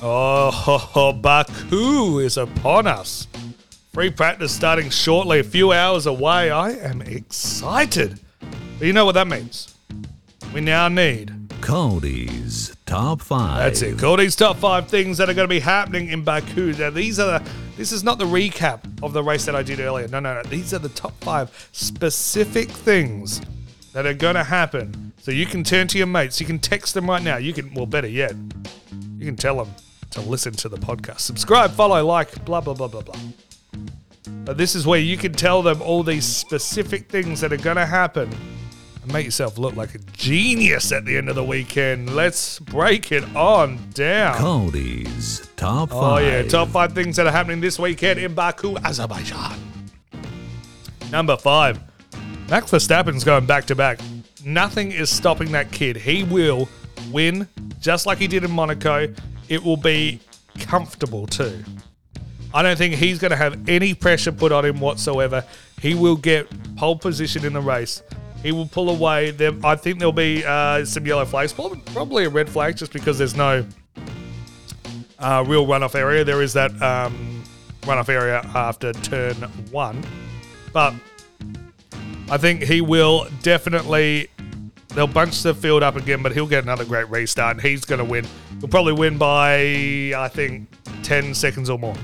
Oh, 0.03 0.51
ho, 0.53 0.79
ho, 0.79 1.13
Baku 1.13 2.19
is 2.19 2.37
upon 2.37 2.87
us. 2.87 3.27
Free 3.93 4.11
practice 4.11 4.53
starting 4.53 4.91
shortly, 4.91 5.41
a 5.41 5.45
few 5.45 5.73
hours 5.73 6.07
away. 6.07 6.51
I 6.51 6.71
am 6.71 7.03
excited. 7.03 8.21
But 8.79 8.87
you 8.87 8.93
know 8.93 9.05
what 9.05 9.13
that 9.13 9.29
means? 9.29 9.75
We 10.55 10.61
now 10.61 10.89
need. 10.89 11.33
Cody's 11.61 12.77
Top 12.87 13.21
5. 13.21 13.59
That's 13.59 13.83
it. 13.83 13.99
Cody's 13.99 14.37
top 14.37 14.59
five 14.59 14.87
things 14.87 15.19
that 15.19 15.29
are 15.29 15.35
going 15.35 15.49
to 15.49 15.53
be 15.53 15.59
happening 15.59 16.09
in 16.09 16.23
Baku. 16.23 16.73
Now, 16.73 16.91
these 16.91 17.19
are 17.19 17.41
the, 17.41 17.51
this 17.77 17.91
is 17.91 18.05
not 18.05 18.19
the 18.19 18.25
recap 18.25 19.03
of 19.03 19.13
the 19.13 19.25
race 19.25 19.45
that 19.47 19.57
I 19.57 19.65
did 19.65 19.81
earlier. 19.81 20.07
No, 20.07 20.21
no, 20.21 20.35
no. 20.35 20.43
These 20.45 20.73
are 20.73 20.79
the 20.79 20.89
top 20.91 21.13
five 21.25 21.69
specific 21.73 22.71
things 22.71 23.41
that 23.97 24.05
are 24.05 24.13
going 24.13 24.35
to 24.35 24.45
happen. 24.45 25.15
So 25.17 25.31
you 25.31 25.47
can 25.47 25.65
turn 25.65 25.89
to 25.89 25.97
your 25.97 26.07
mates. 26.07 26.39
You 26.39 26.45
can 26.45 26.59
text 26.59 26.93
them 26.93 27.09
right 27.09 27.23
now. 27.23 27.39
You 27.39 27.55
can, 27.55 27.73
well, 27.73 27.87
better 27.87 28.07
yet, 28.07 28.35
you 29.17 29.25
can 29.25 29.37
tell 29.37 29.57
them 29.57 29.75
to 30.11 30.21
listen 30.21 30.53
to 30.53 30.69
the 30.69 30.77
podcast. 30.77 31.21
Subscribe, 31.21 31.71
follow, 31.71 32.05
like, 32.05 32.45
blah, 32.45 32.61
blah, 32.61 32.75
blah, 32.75 32.89
blah, 32.89 33.01
blah. 33.01 33.19
But 34.45 34.59
this 34.59 34.75
is 34.75 34.87
where 34.87 35.01
you 35.01 35.17
can 35.17 35.33
tell 35.33 35.63
them 35.63 35.81
all 35.81 36.03
these 36.03 36.27
specific 36.27 37.09
things 37.09 37.41
that 37.41 37.55
are 37.55 37.57
going 37.57 37.79
to 37.79 37.87
happen 37.87 38.31
and 39.03 39.13
make 39.15 39.25
yourself 39.25 39.57
look 39.57 39.77
like 39.77 39.95
a 39.95 39.99
genius 40.13 40.93
at 40.93 41.07
the 41.07 41.17
end 41.17 41.31
of 41.31 41.35
the 41.35 41.45
weekend. 41.45 42.15
Let's 42.15 42.59
break 42.59 43.13
it 43.13 43.25
on 43.35 43.79
down. 43.95 44.37
Cody's 44.37 45.49
Top 45.57 45.89
5. 45.89 45.99
Oh, 45.99 46.19
yeah. 46.19 46.43
Top 46.43 46.69
five 46.69 46.93
things 46.93 47.17
that 47.17 47.27
are 47.27 47.33
happening 47.33 47.63
this 47.63 47.79
weekend 47.79 48.21
in 48.21 48.35
Baku, 48.35 48.77
Azerbaijan. 48.85 49.59
Number 51.11 51.39
five, 51.39 51.81
Max 52.49 52.71
Verstappen's 52.71 53.25
going 53.25 53.45
back 53.45 53.65
to 53.67 53.75
back. 53.75 53.99
Nothing 54.45 54.93
is 54.93 55.11
stopping 55.11 55.51
that 55.51 55.73
kid. 55.73 55.97
He 55.97 56.23
will 56.23 56.69
win 57.11 57.49
just 57.81 58.07
like 58.07 58.19
he 58.19 58.29
did 58.29 58.45
in 58.45 58.53
Monaco. 58.53 59.13
It 59.49 59.65
will 59.65 59.77
be 59.77 60.21
comfortable 60.61 61.27
too. 61.27 61.65
I 62.55 62.63
don't 62.63 62.79
think 62.79 62.95
he's 62.95 63.19
going 63.19 63.33
to 63.33 63.37
have 63.37 63.69
any 63.69 63.95
pressure 63.95 64.31
put 64.31 64.53
on 64.53 64.65
him 64.65 64.79
whatsoever. 64.79 65.45
He 65.83 65.95
will 65.95 66.15
get 66.17 66.47
pole 66.77 66.97
position 66.97 67.45
in 67.45 67.53
the 67.53 67.61
race. 67.61 68.03
He 68.45 68.53
will 68.53 68.67
pull 68.67 68.91
away. 68.91 69.33
There, 69.33 69.53
I 69.65 69.75
think 69.75 69.99
there'll 69.99 70.13
be 70.13 70.45
uh, 70.45 70.85
some 70.85 71.05
yellow 71.05 71.25
flags, 71.25 71.53
probably, 71.53 72.27
a 72.27 72.31
red 72.31 72.49
flag, 72.49 72.77
just 72.77 72.93
because 72.93 73.19
there's 73.19 73.35
no 73.35 73.67
uh, 75.19 75.45
real 75.47 75.67
runoff 75.67 75.97
area. 75.97 76.23
There 76.23 76.43
is 76.43 76.53
that 76.53 76.71
um, 76.81 77.43
runoff 77.83 78.09
area 78.09 78.41
after 78.55 78.93
turn 78.93 79.35
one, 79.73 80.05
but 80.73 80.95
I 82.31 82.39
think 82.39 82.63
he 82.63 82.81
will 82.81 83.29
definitely. 83.43 84.29
They'll 84.89 85.07
bunch 85.07 85.43
the 85.43 85.55
field 85.55 85.83
up 85.83 85.97
again, 85.97 86.23
but 86.23 86.33
he'll 86.33 86.47
get 86.47 86.65
another 86.65 86.85
great 86.85 87.09
restart, 87.11 87.57
and 87.57 87.61
he's 87.67 87.85
going 87.85 87.99
to 87.99 88.05
win. 88.05 88.27
He'll 88.61 88.69
probably 88.69 88.95
win 88.95 89.19
by 89.19 90.13
I 90.17 90.29
think 90.33 90.69
ten 91.03 91.35
seconds 91.35 91.69
or 91.69 91.79
more. 91.79 91.95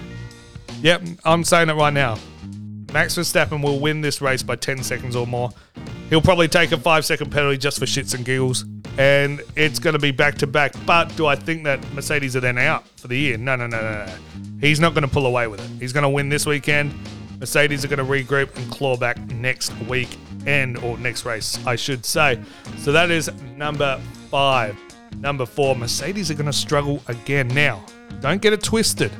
Yep, 0.82 1.02
I'm 1.24 1.44
saying 1.44 1.70
it 1.70 1.74
right 1.74 1.92
now. 1.92 2.18
Max 2.92 3.16
Verstappen 3.16 3.62
will 3.62 3.80
win 3.80 4.02
this 4.02 4.20
race 4.20 4.42
by 4.42 4.56
10 4.56 4.82
seconds 4.82 5.16
or 5.16 5.26
more. 5.26 5.50
He'll 6.10 6.20
probably 6.20 6.48
take 6.48 6.72
a 6.72 6.76
five 6.76 7.06
second 7.06 7.30
penalty 7.30 7.56
just 7.56 7.78
for 7.78 7.86
shits 7.86 8.14
and 8.14 8.24
giggles, 8.24 8.66
and 8.98 9.40
it's 9.56 9.78
going 9.78 9.94
to 9.94 9.98
be 9.98 10.10
back 10.10 10.34
to 10.38 10.46
back. 10.46 10.74
But 10.84 11.14
do 11.16 11.26
I 11.26 11.36
think 11.36 11.64
that 11.64 11.80
Mercedes 11.94 12.36
are 12.36 12.40
then 12.40 12.58
out 12.58 12.86
for 12.98 13.08
the 13.08 13.16
year? 13.16 13.38
No, 13.38 13.56
no, 13.56 13.66
no, 13.66 13.80
no, 13.80 14.04
no. 14.04 14.12
He's 14.60 14.78
not 14.78 14.92
going 14.92 15.04
to 15.04 15.08
pull 15.08 15.24
away 15.24 15.46
with 15.46 15.60
it. 15.60 15.80
He's 15.80 15.92
going 15.92 16.02
to 16.02 16.08
win 16.10 16.28
this 16.28 16.44
weekend. 16.44 16.92
Mercedes 17.42 17.84
are 17.84 17.88
going 17.88 17.98
to 17.98 18.04
regroup 18.04 18.56
and 18.56 18.70
claw 18.70 18.96
back 18.96 19.18
next 19.32 19.76
week 19.88 20.16
end 20.46 20.78
or 20.78 20.96
next 20.98 21.24
race, 21.24 21.58
I 21.66 21.74
should 21.74 22.06
say. 22.06 22.40
So 22.78 22.92
that 22.92 23.10
is 23.10 23.32
number 23.56 24.00
five. 24.30 24.78
Number 25.16 25.44
four, 25.44 25.74
Mercedes 25.74 26.30
are 26.30 26.34
going 26.34 26.46
to 26.46 26.52
struggle 26.52 27.02
again. 27.08 27.48
Now, 27.48 27.84
don't 28.20 28.40
get 28.40 28.52
it 28.52 28.62
twisted. 28.62 29.10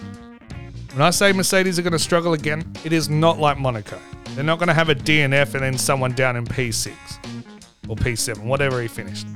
When 0.92 1.02
I 1.02 1.10
say 1.10 1.32
Mercedes 1.32 1.80
are 1.80 1.82
going 1.82 1.94
to 1.94 1.98
struggle 1.98 2.34
again, 2.34 2.72
it 2.84 2.92
is 2.92 3.08
not 3.08 3.40
like 3.40 3.58
Monaco. 3.58 3.98
They're 4.36 4.44
not 4.44 4.60
going 4.60 4.68
to 4.68 4.74
have 4.74 4.88
a 4.88 4.94
DNF 4.94 5.54
and 5.54 5.64
then 5.64 5.76
someone 5.76 6.12
down 6.12 6.36
in 6.36 6.44
P6 6.44 6.92
or 7.88 7.96
P7, 7.96 8.44
whatever 8.44 8.80
he 8.80 8.86
finished. 8.86 9.26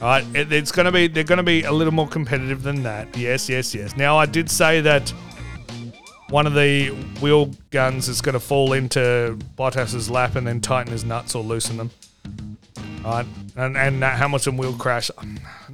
All 0.00 0.08
right, 0.08 0.24
it, 0.34 0.50
it's 0.50 0.72
going 0.72 0.86
to 0.86 0.92
be 0.92 1.06
they're 1.06 1.22
going 1.22 1.36
to 1.36 1.42
be 1.42 1.64
a 1.64 1.72
little 1.72 1.92
more 1.92 2.08
competitive 2.08 2.62
than 2.62 2.82
that. 2.82 3.14
Yes, 3.14 3.46
yes, 3.50 3.74
yes. 3.74 3.94
Now 3.94 4.16
I 4.16 4.24
did 4.24 4.50
say 4.50 4.80
that 4.80 5.12
one 6.28 6.46
of 6.46 6.54
the 6.54 6.88
wheel 7.20 7.50
guns 7.70 8.08
is 8.08 8.20
going 8.20 8.32
to 8.34 8.40
fall 8.40 8.72
into 8.72 9.38
Bottas's 9.56 10.10
lap 10.10 10.36
and 10.36 10.46
then 10.46 10.60
tighten 10.60 10.92
his 10.92 11.04
nuts 11.04 11.34
or 11.34 11.42
loosen 11.42 11.76
them. 11.76 11.90
All 13.04 13.12
right, 13.12 13.26
and 13.56 13.76
and 13.76 14.02
that 14.02 14.18
Hamilton 14.18 14.56
will 14.56 14.72
crash. 14.72 15.10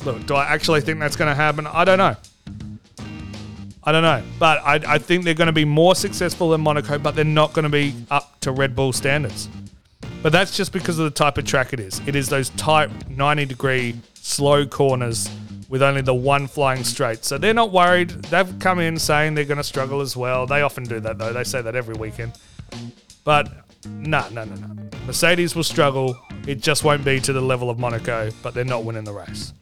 Look, 0.05 0.27
do 0.27 0.35
I 0.35 0.53
actually 0.53 0.83
think 0.83 0.99
that's 0.99 1.17
going 1.17 1.31
to 1.31 1.35
happen? 1.35 1.67
I 1.67 1.85
don't 1.85 1.99
know. 1.99 2.17
I 3.85 3.91
don't 3.91 4.03
know, 4.03 4.23
but 4.39 4.59
I, 4.65 4.95
I 4.95 4.99
think 4.99 5.25
they're 5.25 5.35
going 5.35 5.47
to 5.47 5.53
be 5.53 5.65
more 5.65 5.97
successful 5.97 6.51
than 6.51 6.61
Monaco, 6.61 6.99
but 6.99 7.17
they're 7.17 7.25
not 7.25 7.53
going 7.53 7.65
to 7.65 7.69
be 7.69 7.95
up 8.11 8.39
to 8.41 8.53
Red 8.53 8.77
Bull 8.77 8.93
standards. 8.93 9.49
But 10.23 10.31
that's 10.31 10.57
just 10.57 10.73
because 10.73 11.01
of 11.01 11.05
the 11.05 11.11
type 11.11 11.37
of 11.37 11.45
track 11.45 11.73
it 11.73 11.81
is. 11.81 12.01
It 12.07 12.15
is 12.15 12.29
those 12.29 12.51
tight 12.51 13.11
90 13.11 13.47
degree 13.47 13.97
slow 14.15 14.67
corners 14.67 15.29
with 15.73 15.83
only 15.83 16.03
the 16.03 16.15
one 16.15 16.47
flying 16.47 16.85
straight. 16.85 17.25
So 17.25 17.39
they're 17.39 17.55
not 17.55 17.73
worried. 17.73 18.11
They've 18.11 18.59
come 18.59 18.79
in 18.79 18.99
saying 18.99 19.35
they're 19.35 19.47
going 19.47 19.57
to 19.57 19.65
struggle 19.65 20.03
as 20.03 20.15
well. 20.15 20.47
They 20.47 20.61
often 20.61 20.85
do 20.85 21.01
that 21.01 21.17
though. 21.17 21.33
They 21.33 21.45
say 21.45 21.63
that 21.63 21.75
every 21.75 21.95
weekend. 21.95 22.33
But 23.25 23.51
no, 23.87 24.29
no, 24.29 24.45
no, 24.45 24.55
no. 24.55 24.91
Mercedes 25.07 25.57
will 25.57 25.65
struggle. 25.65 26.15
It 26.47 26.61
just 26.61 26.85
won't 26.85 27.07
be 27.07 27.21
to 27.21 27.33
the 27.33 27.41
level 27.41 27.71
of 27.71 27.79
Monaco, 27.79 28.31
but 28.43 28.53
they're 28.53 28.67
not 28.67 28.85
winning 28.85 29.05
the 29.05 29.15
race. 29.15 29.55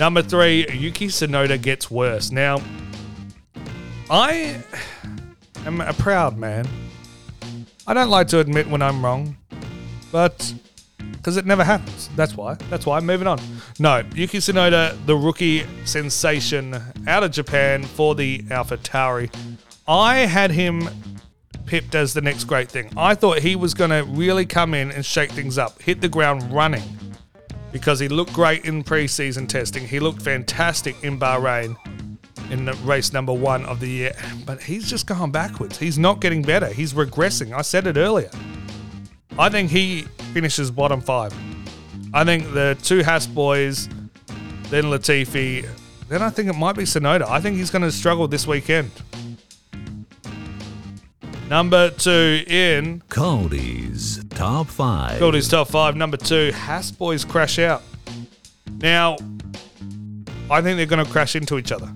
Number 0.00 0.22
three, 0.22 0.66
Yuki 0.72 1.08
Tsunoda 1.08 1.60
gets 1.60 1.90
worse. 1.90 2.30
Now, 2.30 2.62
I 4.08 4.64
am 5.66 5.82
a 5.82 5.92
proud 5.92 6.38
man. 6.38 6.66
I 7.86 7.92
don't 7.92 8.08
like 8.08 8.28
to 8.28 8.38
admit 8.38 8.68
when 8.68 8.80
I'm 8.80 9.04
wrong, 9.04 9.36
but 10.10 10.54
because 11.12 11.36
it 11.36 11.46
never 11.46 11.62
happens. 11.62 12.08
That's 12.16 12.36
why. 12.36 12.54
That's 12.68 12.84
why. 12.84 13.00
Moving 13.00 13.28
on. 13.28 13.40
No, 13.78 14.02
Yuki 14.14 14.38
Tsunoda, 14.38 14.96
the 15.06 15.16
rookie 15.16 15.64
sensation 15.84 16.74
out 17.06 17.22
of 17.22 17.30
Japan 17.30 17.84
for 17.84 18.14
the 18.14 18.44
Alpha 18.50 18.76
Tauri. 18.76 19.32
I 19.86 20.20
had 20.20 20.50
him 20.50 20.88
pipped 21.66 21.94
as 21.94 22.12
the 22.12 22.20
next 22.20 22.44
great 22.44 22.68
thing. 22.68 22.92
I 22.96 23.14
thought 23.14 23.38
he 23.38 23.56
was 23.56 23.72
going 23.72 23.90
to 23.90 24.04
really 24.08 24.46
come 24.46 24.74
in 24.74 24.90
and 24.90 25.04
shake 25.04 25.30
things 25.30 25.58
up, 25.58 25.80
hit 25.80 26.00
the 26.00 26.08
ground 26.08 26.52
running, 26.52 26.82
because 27.70 28.00
he 28.00 28.08
looked 28.08 28.32
great 28.32 28.64
in 28.64 28.82
preseason 28.82 29.48
testing. 29.48 29.86
He 29.86 30.00
looked 30.00 30.22
fantastic 30.22 31.02
in 31.02 31.18
Bahrain 31.18 31.76
in 32.50 32.64
the 32.64 32.74
race 32.84 33.12
number 33.12 33.32
one 33.32 33.64
of 33.64 33.80
the 33.80 33.88
year, 33.88 34.12
but 34.44 34.62
he's 34.62 34.90
just 34.90 35.06
gone 35.06 35.30
backwards. 35.30 35.78
He's 35.78 35.98
not 35.98 36.20
getting 36.20 36.42
better. 36.42 36.66
He's 36.66 36.92
regressing. 36.92 37.52
I 37.52 37.62
said 37.62 37.86
it 37.86 37.96
earlier. 37.96 38.30
I 39.38 39.48
think 39.48 39.70
he 39.70 40.02
finishes 40.32 40.70
bottom 40.70 41.00
five. 41.00 41.34
I 42.14 42.24
think 42.24 42.52
the 42.52 42.76
two 42.82 43.02
Haas 43.02 43.26
boys, 43.26 43.88
then 44.68 44.84
Latifi, 44.84 45.66
then 46.08 46.22
I 46.22 46.30
think 46.30 46.48
it 46.48 46.54
might 46.54 46.76
be 46.76 46.82
Tsunoda. 46.82 47.22
I 47.22 47.40
think 47.40 47.56
he's 47.56 47.70
going 47.70 47.82
to 47.82 47.92
struggle 47.92 48.28
this 48.28 48.46
weekend. 48.46 48.90
Number 51.48 51.90
two 51.90 52.44
in 52.46 53.02
Cody's 53.08 54.22
Top 54.30 54.68
5. 54.68 55.18
Cody's 55.18 55.48
top 55.48 55.68
five. 55.68 55.96
Number 55.96 56.16
two, 56.16 56.50
Haas 56.52 56.90
boys 56.90 57.24
crash 57.24 57.58
out. 57.58 57.82
Now, 58.80 59.16
I 60.50 60.60
think 60.62 60.76
they're 60.76 60.86
going 60.86 61.04
to 61.04 61.10
crash 61.10 61.36
into 61.36 61.58
each 61.58 61.70
other. 61.70 61.94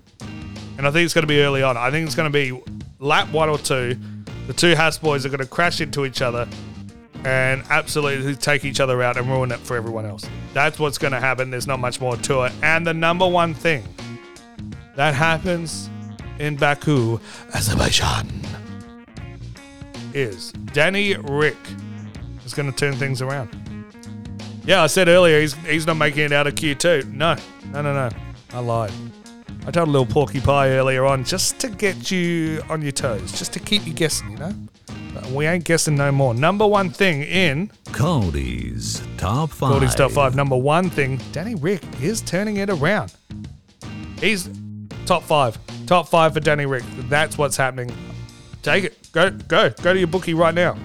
And 0.76 0.87
I 0.87 0.91
think 0.91 1.07
it's 1.07 1.14
going 1.14 1.22
to 1.22 1.28
be 1.28 1.41
early 1.41 1.62
on. 1.62 1.76
I 1.76 1.91
think 1.91 2.07
it's 2.07 2.14
going 2.14 2.30
to 2.30 2.39
be 2.39 2.61
lap 2.99 3.32
one 3.32 3.49
or 3.49 3.59
two. 3.59 3.99
The 4.47 4.53
two 4.53 4.76
Haas 4.76 4.99
boys 4.99 5.24
are 5.24 5.30
going 5.30 5.41
to 5.41 5.47
crash 5.47 5.80
into 5.80 6.05
each 6.05 6.22
other 6.22 6.47
and 7.27 7.64
absolutely 7.70 8.37
take 8.37 8.64
each 8.64 8.79
other 8.79 9.03
out 9.03 9.16
and 9.16 9.27
ruin 9.27 9.51
it 9.51 9.59
for 9.59 9.77
everyone 9.77 10.07
else. 10.07 10.24
That's 10.55 10.79
what's 10.79 10.97
going 10.97 11.12
to 11.12 11.18
happen. 11.18 11.51
There's 11.51 11.66
not 11.66 11.81
much 11.81 12.01
more 12.01 12.16
to 12.16 12.43
it. 12.45 12.53
And 12.62 12.87
the 12.87 12.95
number 12.95 13.27
one 13.27 13.53
thing 13.53 13.83
that 14.95 15.12
happens 15.12 15.91
in 16.39 16.55
Baku, 16.55 17.18
Azerbaijan, 17.53 18.29
is 20.14 20.53
Danny 20.72 21.16
Ric 21.16 21.57
is 22.45 22.55
going 22.55 22.70
to 22.70 22.77
turn 22.77 22.95
things 22.95 23.20
around. 23.20 23.51
Yeah, 24.64 24.85
I 24.85 24.87
said 24.87 25.09
earlier 25.09 25.41
he's 25.41 25.55
he's 25.55 25.87
not 25.87 25.97
making 25.97 26.27
it 26.27 26.33
out 26.33 26.47
of 26.47 26.55
Q2. 26.55 27.12
No, 27.12 27.37
no, 27.72 27.83
no, 27.83 27.93
no. 27.93 28.09
I 28.53 28.61
lied. 28.61 28.93
I 29.67 29.73
told 29.73 29.89
a 29.89 29.91
little 29.91 30.07
porky 30.07 30.41
pie 30.41 30.69
earlier 30.71 31.05
on 31.05 31.25
just 31.25 31.59
to 31.59 31.69
get 31.69 32.09
you 32.12 32.62
on 32.71 32.83
your 32.83 32.93
toes, 32.93 33.33
just 33.37 33.53
to 33.55 33.59
keep 33.59 33.85
you 33.85 33.93
guessing, 33.93 34.31
you 34.31 34.39
know? 34.39 34.53
But 35.12 35.27
we 35.27 35.45
ain't 35.45 35.64
guessing 35.64 35.97
no 35.97 36.12
more. 36.12 36.35
Number 36.35 36.64
one 36.64 36.89
thing 36.89 37.25
in 37.25 37.73
Cody's 37.93 39.03
Top 39.17 39.51
5. 39.51 39.73
Cody's 39.73 39.95
top 39.97 40.12
five. 40.12 40.37
Number 40.37 40.57
one 40.57 40.89
thing, 40.89 41.21
Danny 41.33 41.57
Ric 41.57 41.83
is 42.01 42.21
turning 42.21 42.59
it 42.59 42.71
around. 42.71 43.12
He's 44.21 44.49
top 45.05 45.25
five. 45.25 45.59
Top 45.87 46.07
five 46.07 46.35
for 46.35 46.41
Danny 46.41 46.67
Ric. 46.67 46.85
That's 47.09 47.37
what's 47.37 47.57
happening. 47.57 47.91
Take 48.62 48.85
it. 48.85 49.09
Go, 49.11 49.31
go, 49.31 49.71
go 49.71 49.93
to 49.93 49.99
your 49.99 50.07
bookie 50.07 50.35
right 50.35 50.55
now. 50.55 50.77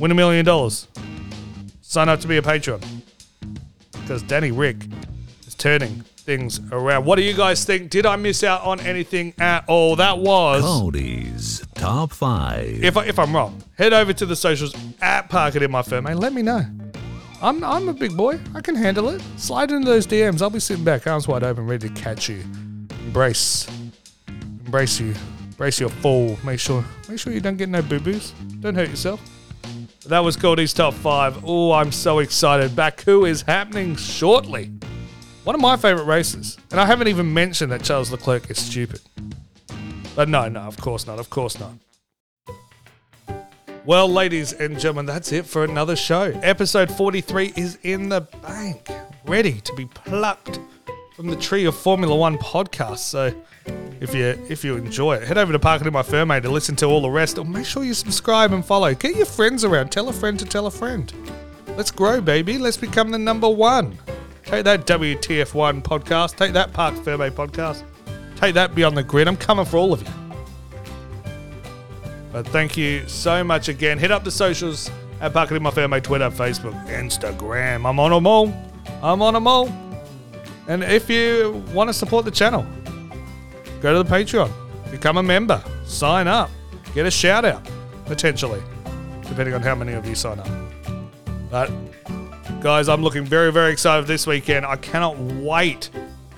Win 0.00 0.10
a 0.10 0.14
million 0.14 0.44
dollars. 0.44 0.88
Sign 1.82 2.08
up 2.08 2.18
to 2.20 2.26
be 2.26 2.36
a 2.36 2.42
patron. 2.42 2.80
Because 3.92 4.22
Danny 4.22 4.50
Ric 4.50 4.76
is 5.46 5.54
turning 5.54 6.04
things 6.26 6.60
around. 6.72 7.06
What 7.06 7.16
do 7.16 7.22
you 7.22 7.32
guys 7.32 7.64
think? 7.64 7.88
Did 7.88 8.04
I 8.04 8.16
miss 8.16 8.44
out 8.44 8.62
on 8.62 8.80
anything 8.80 9.32
at 9.38 9.64
all? 9.68 9.96
That 9.96 10.18
was 10.18 10.62
Cody's 10.62 11.64
Top 11.74 12.12
5. 12.12 12.84
if, 12.84 12.96
I, 12.96 13.06
if 13.06 13.18
I'm 13.18 13.34
wrong, 13.34 13.62
head 13.78 13.92
over 13.92 14.12
to 14.12 14.26
the 14.26 14.36
socials 14.36 14.74
at 15.00 15.30
Park 15.30 15.54
It 15.54 15.62
in 15.62 15.70
my 15.70 15.82
firm 15.82 16.06
and 16.06 16.18
let 16.18 16.34
me 16.34 16.42
know. 16.42 16.62
I'm, 17.40 17.62
I'm 17.62 17.88
a 17.88 17.94
big 17.94 18.16
boy. 18.16 18.40
I 18.54 18.60
can 18.60 18.74
handle 18.74 19.08
it. 19.10 19.22
Slide 19.36 19.70
into 19.70 19.86
those 19.86 20.06
DMs. 20.06 20.42
I'll 20.42 20.50
be 20.50 20.60
sitting 20.60 20.84
back, 20.84 21.06
arms 21.06 21.28
wide 21.28 21.44
open, 21.44 21.66
ready 21.66 21.88
to 21.88 21.94
catch 21.94 22.28
you. 22.28 22.42
Embrace. 23.04 23.68
Embrace 24.64 24.98
you. 25.00 25.14
Embrace 25.50 25.80
your 25.80 25.90
fall. 25.90 26.36
Make 26.44 26.60
sure 26.60 26.84
make 27.08 27.18
sure 27.18 27.32
you 27.32 27.40
don't 27.40 27.56
get 27.56 27.68
no 27.68 27.82
boo-boos. 27.82 28.32
Don't 28.60 28.74
hurt 28.74 28.88
yourself. 28.90 29.20
That 30.06 30.20
was 30.20 30.36
Cody's 30.36 30.72
top 30.72 30.94
five. 30.94 31.44
Oh, 31.44 31.72
I'm 31.72 31.92
so 31.92 32.20
excited. 32.20 32.76
Baku 32.76 33.24
is 33.24 33.42
happening 33.42 33.96
shortly. 33.96 34.70
One 35.46 35.54
of 35.54 35.60
my 35.60 35.76
favorite 35.76 36.06
races. 36.06 36.58
And 36.72 36.80
I 36.80 36.86
haven't 36.86 37.06
even 37.06 37.32
mentioned 37.32 37.70
that 37.70 37.84
Charles 37.84 38.10
Leclerc 38.10 38.50
is 38.50 38.58
stupid. 38.58 38.98
But 40.16 40.28
no, 40.28 40.48
no, 40.48 40.62
of 40.62 40.76
course 40.76 41.06
not. 41.06 41.20
Of 41.20 41.30
course 41.30 41.56
not. 41.60 41.74
Well, 43.84 44.08
ladies 44.08 44.52
and 44.54 44.76
gentlemen, 44.76 45.06
that's 45.06 45.30
it 45.30 45.46
for 45.46 45.62
another 45.62 45.94
show. 45.94 46.32
Episode 46.42 46.90
43 46.90 47.52
is 47.54 47.78
in 47.84 48.08
the 48.08 48.22
bank, 48.42 48.88
ready 49.24 49.60
to 49.60 49.72
be 49.76 49.84
plucked 49.86 50.58
from 51.14 51.28
the 51.28 51.36
tree 51.36 51.64
of 51.64 51.76
Formula 51.76 52.16
One 52.16 52.38
podcasts. 52.38 52.98
So 52.98 53.32
if 54.00 54.12
you 54.16 54.24
if 54.50 54.64
you 54.64 54.74
enjoy 54.74 55.14
it, 55.14 55.28
head 55.28 55.38
over 55.38 55.52
to 55.52 55.60
Park 55.60 55.80
It 55.80 55.86
in 55.86 55.92
My 55.92 56.02
Firm 56.02 56.28
to 56.30 56.50
listen 56.50 56.74
to 56.74 56.86
all 56.86 57.02
the 57.02 57.08
rest. 57.08 57.38
Or 57.38 57.44
make 57.44 57.66
sure 57.66 57.84
you 57.84 57.94
subscribe 57.94 58.52
and 58.52 58.64
follow. 58.64 58.92
Get 58.94 59.14
your 59.14 59.26
friends 59.26 59.62
around. 59.62 59.92
Tell 59.92 60.08
a 60.08 60.12
friend 60.12 60.40
to 60.40 60.44
tell 60.44 60.66
a 60.66 60.72
friend. 60.72 61.12
Let's 61.76 61.92
grow, 61.92 62.20
baby. 62.20 62.58
Let's 62.58 62.76
become 62.76 63.12
the 63.12 63.18
number 63.18 63.48
one. 63.48 63.96
Take 64.46 64.64
that 64.64 64.86
WTF1 64.86 65.82
podcast. 65.82 66.36
Take 66.36 66.52
that 66.52 66.72
Park 66.72 66.94
Ferme 66.94 67.32
podcast. 67.32 67.82
Take 68.36 68.54
that 68.54 68.76
Beyond 68.76 68.96
the 68.96 69.02
Grid. 69.02 69.26
I'm 69.26 69.36
coming 69.36 69.64
for 69.64 69.76
all 69.76 69.92
of 69.92 70.00
you. 70.00 70.08
But 72.30 72.46
thank 72.46 72.76
you 72.76 73.08
so 73.08 73.42
much 73.42 73.68
again. 73.68 73.98
Hit 73.98 74.12
up 74.12 74.22
the 74.22 74.30
socials 74.30 74.88
at 75.20 75.32
Park 75.32 75.50
in 75.50 75.60
My 75.64 75.72
Firme, 75.72 76.00
Twitter, 76.00 76.30
Facebook, 76.30 76.74
Instagram. 76.86 77.88
I'm 77.88 77.98
on 77.98 78.12
them 78.12 78.24
all. 78.24 78.54
I'm 79.02 79.20
on 79.20 79.34
them 79.34 79.48
all. 79.48 79.66
And 80.68 80.84
if 80.84 81.10
you 81.10 81.64
want 81.74 81.88
to 81.88 81.94
support 81.94 82.24
the 82.24 82.30
channel, 82.30 82.64
go 83.80 84.00
to 84.00 84.08
the 84.08 84.08
Patreon, 84.08 84.52
become 84.92 85.16
a 85.16 85.24
member, 85.24 85.60
sign 85.84 86.28
up, 86.28 86.50
get 86.94 87.04
a 87.04 87.10
shout 87.10 87.44
out, 87.44 87.68
potentially, 88.04 88.62
depending 89.22 89.54
on 89.54 89.62
how 89.62 89.74
many 89.74 89.94
of 89.94 90.06
you 90.06 90.14
sign 90.14 90.38
up. 90.38 90.48
But 91.50 91.70
guys, 92.60 92.88
I'm 92.88 93.02
looking 93.02 93.24
very, 93.24 93.52
very 93.52 93.72
excited 93.72 94.06
this 94.06 94.26
weekend. 94.26 94.66
I 94.66 94.76
cannot 94.76 95.18
wait 95.18 95.90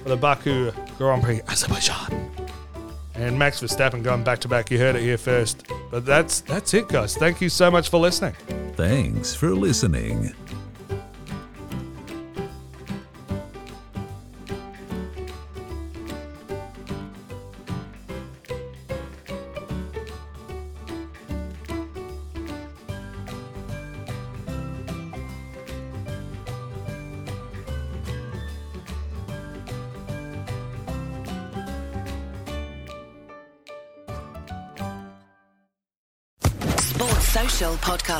for 0.03 0.09
the 0.09 0.17
Baku 0.17 0.73
Grand 0.97 1.23
Prix, 1.23 1.41
Azerbaijan. 1.49 2.31
And 3.15 3.39
Max 3.39 3.61
Verstappen 3.61 4.03
going 4.03 4.23
back 4.23 4.39
to 4.41 4.49
back. 4.49 4.71
You 4.71 4.79
heard 4.79 4.95
it 4.95 5.03
here 5.03 5.19
first. 5.19 5.67
But 5.91 6.07
that's 6.07 6.41
that's 6.43 6.73
it, 6.75 6.89
guys. 6.89 7.17
Thank 7.17 7.41
you 7.41 7.49
so 7.49 7.71
much 7.71 7.89
for 7.89 7.99
listening. 7.99 8.35
Thanks 8.77 9.35
for 9.35 9.51
listening. 9.51 10.33